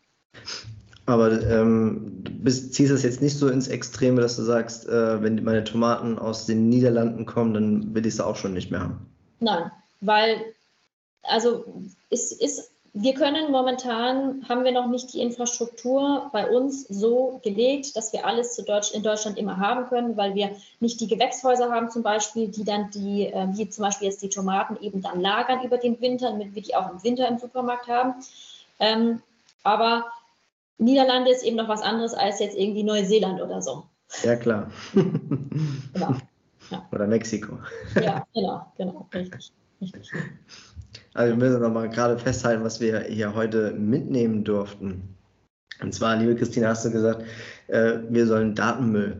Aber 1.07 1.31
ähm, 1.43 2.23
du 2.23 2.51
ziehst 2.51 2.91
das 2.91 3.03
jetzt 3.03 3.21
nicht 3.21 3.37
so 3.37 3.47
ins 3.47 3.67
Extreme, 3.67 4.21
dass 4.21 4.37
du 4.37 4.43
sagst, 4.43 4.87
äh, 4.87 5.21
wenn 5.21 5.43
meine 5.43 5.63
Tomaten 5.63 6.17
aus 6.17 6.45
den 6.47 6.69
Niederlanden 6.69 7.25
kommen, 7.25 7.53
dann 7.53 7.93
will 7.93 8.05
ich 8.05 8.15
sie 8.15 8.25
auch 8.25 8.35
schon 8.35 8.53
nicht 8.53 8.71
mehr 8.71 8.81
haben. 8.81 9.05
Nein, 9.39 9.71
weil, 10.01 10.37
also 11.23 11.65
ist, 12.09 12.41
ist, 12.41 12.71
wir 12.93 13.13
können 13.13 13.51
momentan, 13.51 14.45
haben 14.49 14.63
wir 14.63 14.71
noch 14.71 14.87
nicht 14.87 15.13
die 15.13 15.21
Infrastruktur 15.21 16.29
bei 16.31 16.49
uns 16.49 16.87
so 16.87 17.39
gelegt, 17.43 17.95
dass 17.95 18.11
wir 18.11 18.25
alles 18.25 18.55
Deutsch, 18.55 18.91
in 18.91 19.03
Deutschland 19.03 19.37
immer 19.37 19.57
haben 19.57 19.87
können, 19.87 20.17
weil 20.17 20.33
wir 20.33 20.55
nicht 20.79 20.99
die 21.01 21.07
Gewächshäuser 21.07 21.69
haben 21.69 21.91
zum 21.91 22.01
Beispiel, 22.01 22.47
die 22.47 22.63
dann 22.63 22.89
die, 22.91 23.27
äh, 23.27 23.47
wie 23.51 23.69
zum 23.69 23.83
Beispiel 23.83 24.07
jetzt 24.07 24.23
die 24.23 24.29
Tomaten 24.29 24.81
eben 24.81 25.03
dann 25.03 25.19
lagern 25.19 25.63
über 25.63 25.77
den 25.77 26.01
Winter, 26.01 26.31
damit 26.31 26.55
wir 26.55 26.63
die 26.63 26.75
auch 26.75 26.89
im 26.89 27.03
Winter 27.03 27.27
im 27.27 27.37
Supermarkt 27.37 27.87
haben. 27.87 28.15
Ähm, 28.79 29.21
aber 29.63 30.05
Niederlande 30.77 31.31
ist 31.31 31.43
eben 31.43 31.55
noch 31.55 31.69
was 31.69 31.81
anderes 31.81 32.13
als 32.13 32.39
jetzt 32.39 32.57
irgendwie 32.57 32.83
Neuseeland 32.83 33.41
oder 33.41 33.61
so. 33.61 33.83
Ja, 34.23 34.35
klar. 34.35 34.71
genau. 35.93 36.15
Ja. 36.71 36.87
Oder 36.91 37.07
Mexiko. 37.07 37.59
Ja, 38.01 38.25
genau, 38.33 38.71
genau, 38.77 39.07
richtig. 39.13 39.51
richtig. 39.81 40.11
Also 41.13 41.31
wir 41.31 41.37
müssen 41.37 41.61
nochmal 41.61 41.89
gerade 41.89 42.17
festhalten, 42.17 42.63
was 42.63 42.81
wir 42.81 43.01
hier 43.01 43.35
heute 43.35 43.71
mitnehmen 43.71 44.43
durften. 44.43 45.15
Und 45.81 45.93
zwar, 45.93 46.17
liebe 46.17 46.35
Christina, 46.35 46.69
hast 46.69 46.85
du 46.85 46.91
gesagt, 46.91 47.23
äh, 47.67 47.99
wir 48.09 48.27
sollen 48.27 48.55
Datenmüll 48.55 49.19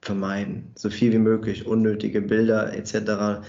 vermeiden, 0.00 0.72
so 0.76 0.90
viel 0.90 1.12
wie 1.12 1.18
möglich, 1.18 1.66
unnötige 1.66 2.20
Bilder 2.20 2.72
etc. 2.74 3.46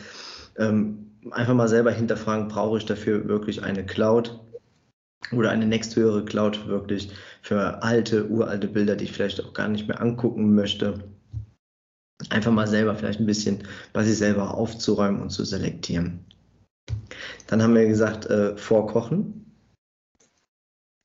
Ähm, 0.57 1.11
einfach 1.31 1.53
mal 1.53 1.67
selber 1.67 1.91
hinterfragen, 1.91 2.47
brauche 2.47 2.77
ich 2.77 2.85
dafür 2.85 3.27
wirklich 3.27 3.63
eine 3.63 3.85
Cloud? 3.85 4.39
Oder 5.31 5.51
eine 5.51 5.65
nächsthöhere 5.65 6.23
Cloud 6.25 6.67
wirklich 6.67 7.11
für 7.41 7.81
alte, 7.83 8.29
uralte 8.29 8.67
Bilder, 8.67 8.95
die 8.95 9.05
ich 9.05 9.11
vielleicht 9.11 9.43
auch 9.43 9.53
gar 9.53 9.67
nicht 9.67 9.87
mehr 9.87 10.01
angucken 10.01 10.53
möchte. 10.53 11.03
Einfach 12.29 12.51
mal 12.51 12.67
selber 12.67 12.95
vielleicht 12.95 13.19
ein 13.19 13.25
bisschen 13.25 13.67
bei 13.93 14.03
sich 14.03 14.17
selber 14.17 14.53
aufzuräumen 14.53 15.21
und 15.21 15.29
zu 15.29 15.43
selektieren. 15.43 16.25
Dann 17.47 17.61
haben 17.61 17.75
wir 17.75 17.87
gesagt, 17.87 18.25
äh, 18.27 18.55
vorkochen. 18.57 19.45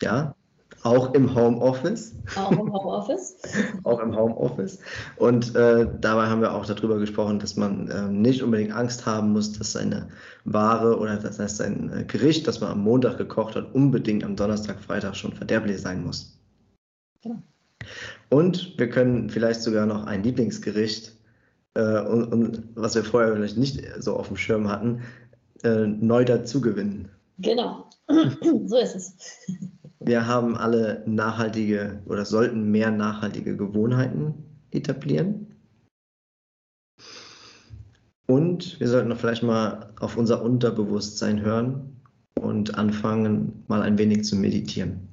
Ja, 0.02 0.35
auch 0.83 1.14
im 1.14 1.35
Homeoffice. 1.35 2.14
Auch 2.37 2.51
im 2.53 2.73
Homeoffice. 2.73 3.37
auch 3.85 4.01
im 4.01 4.16
Homeoffice. 4.16 4.79
Und 5.16 5.55
äh, 5.55 5.87
dabei 6.01 6.27
haben 6.27 6.40
wir 6.40 6.55
auch 6.55 6.66
darüber 6.66 6.99
gesprochen, 6.99 7.38
dass 7.38 7.57
man 7.57 7.88
äh, 7.88 8.09
nicht 8.09 8.43
unbedingt 8.43 8.73
Angst 8.73 9.07
haben 9.07 9.33
muss, 9.33 9.53
dass 9.59 9.73
seine 9.73 10.09
Ware 10.45 10.99
oder 10.99 11.16
das 11.16 11.38
heißt 11.38 11.59
sein 11.59 11.90
äh, 11.93 12.05
Gericht, 12.05 12.47
das 12.47 12.61
man 12.61 12.71
am 12.71 12.83
Montag 12.83 13.19
gekocht 13.19 13.57
hat, 13.57 13.75
unbedingt 13.75 14.25
am 14.25 14.37
Donnerstag, 14.37 14.81
Freitag 14.81 15.16
schon 15.16 15.33
verderblich 15.33 15.81
sein 15.81 16.05
muss. 16.05 16.38
Genau. 17.23 17.43
Und 18.29 18.79
wir 18.79 18.88
können 18.88 19.31
vielleicht 19.31 19.62
sogar 19.62 19.87
noch 19.87 20.07
ein 20.07 20.23
Lieblingsgericht, 20.23 21.14
äh, 21.75 22.01
und, 22.01 22.33
und, 22.33 22.62
was 22.75 22.95
wir 22.95 23.05
vorher 23.05 23.35
vielleicht 23.35 23.57
nicht 23.57 23.83
so 23.99 24.16
auf 24.16 24.29
dem 24.29 24.37
Schirm 24.37 24.69
hatten, 24.69 25.03
äh, 25.62 25.87
neu 25.87 26.25
dazugewinnen. 26.25 27.09
Genau, 27.38 27.88
so 28.66 28.77
ist 28.77 28.97
es. 28.97 29.14
Wir 30.03 30.27
haben 30.27 30.57
alle 30.57 31.03
nachhaltige 31.07 32.03
oder 32.07 32.25
sollten 32.25 32.71
mehr 32.71 32.91
nachhaltige 32.91 33.57
Gewohnheiten 33.57 34.35
etablieren. 34.71 35.55
Und 38.27 38.81
wir 38.81 38.89
sollten 38.89 39.15
vielleicht 39.17 39.43
mal 39.43 39.93
auf 40.01 40.17
unser 40.17 40.43
Unterbewusstsein 40.43 41.43
hören 41.43 42.01
und 42.35 42.77
anfangen, 42.77 43.65
mal 43.67 43.83
ein 43.83 43.99
wenig 43.99 44.25
zu 44.25 44.37
meditieren. 44.37 45.09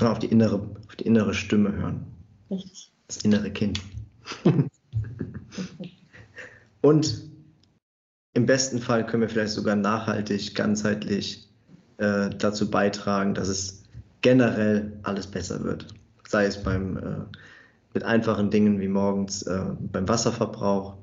Auf 0.00 0.20
die 0.20 0.26
innere, 0.26 0.76
auf 0.86 0.96
die 0.96 1.06
innere 1.06 1.34
Stimme 1.34 1.72
hören. 1.72 2.06
Richtig. 2.50 2.92
Das 3.08 3.18
innere 3.18 3.50
Kind. 3.50 3.80
und 6.82 7.22
im 8.34 8.46
besten 8.46 8.78
Fall 8.78 9.04
können 9.04 9.22
wir 9.22 9.28
vielleicht 9.28 9.52
sogar 9.52 9.76
nachhaltig, 9.76 10.54
ganzheitlich 10.54 11.51
äh, 12.02 12.30
dazu 12.36 12.70
beitragen, 12.70 13.34
dass 13.34 13.48
es 13.48 13.84
generell 14.20 14.92
alles 15.02 15.26
besser 15.26 15.62
wird. 15.62 15.86
Sei 16.28 16.46
es 16.46 16.62
beim, 16.62 16.96
äh, 16.96 17.36
mit 17.94 18.04
einfachen 18.04 18.50
Dingen 18.50 18.80
wie 18.80 18.88
morgens 18.88 19.42
äh, 19.42 19.64
beim 19.92 20.08
Wasserverbrauch, 20.08 20.96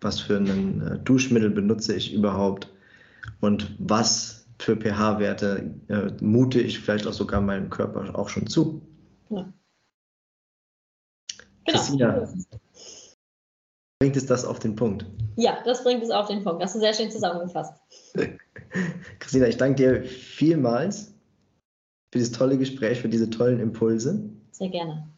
was 0.00 0.20
für 0.20 0.38
ein 0.38 0.82
äh, 0.82 0.98
Duschmittel 0.98 1.50
benutze 1.50 1.94
ich 1.94 2.12
überhaupt 2.12 2.72
und 3.40 3.74
was 3.78 4.46
für 4.58 4.76
pH-Werte 4.76 5.74
äh, 5.88 6.24
mute 6.24 6.60
ich 6.60 6.80
vielleicht 6.80 7.06
auch 7.06 7.12
sogar 7.12 7.40
meinem 7.40 7.70
Körper 7.70 8.18
auch 8.18 8.28
schon 8.28 8.46
zu. 8.46 8.82
Ja. 9.30 9.52
Genau. 11.66 12.26
Bringt 13.98 14.16
es 14.16 14.26
das 14.26 14.44
auf 14.44 14.58
den 14.58 14.76
Punkt? 14.76 15.06
Ja, 15.36 15.58
das 15.64 15.82
bringt 15.82 16.02
es 16.02 16.10
auf 16.10 16.28
den 16.28 16.44
Punkt. 16.44 16.60
Das 16.60 16.70
hast 16.70 16.76
du 16.76 16.80
sehr 16.80 16.92
schön 16.92 17.10
zusammengefasst. 17.10 17.80
Christina, 19.18 19.46
ich 19.46 19.56
danke 19.56 19.76
dir 19.76 20.04
vielmals 20.04 21.14
für 22.12 22.18
dieses 22.18 22.32
tolle 22.32 22.58
Gespräch, 22.58 23.00
für 23.00 23.08
diese 23.08 23.30
tollen 23.30 23.58
Impulse. 23.58 24.28
Sehr 24.52 24.68
gerne. 24.68 25.08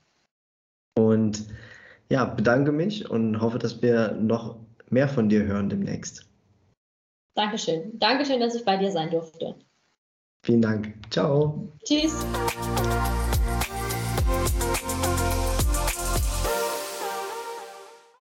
Und 0.97 1.45
ja, 2.09 2.25
bedanke 2.25 2.73
mich 2.73 3.09
und 3.11 3.41
hoffe, 3.41 3.59
dass 3.59 3.83
wir 3.83 4.13
noch 4.13 4.57
mehr 4.91 5.09
von 5.09 5.29
dir 5.29 5.45
hören 5.45 5.69
demnächst. 5.69 6.27
Dankeschön. 7.35 7.99
Dankeschön, 7.99 8.41
dass 8.41 8.55
ich 8.55 8.65
bei 8.65 8.77
dir 8.77 8.91
sein 8.91 9.11
durfte. 9.11 9.55
Vielen 10.45 10.63
Dank. 10.63 10.95
Ciao. 11.11 11.69
Tschüss. 11.85 12.25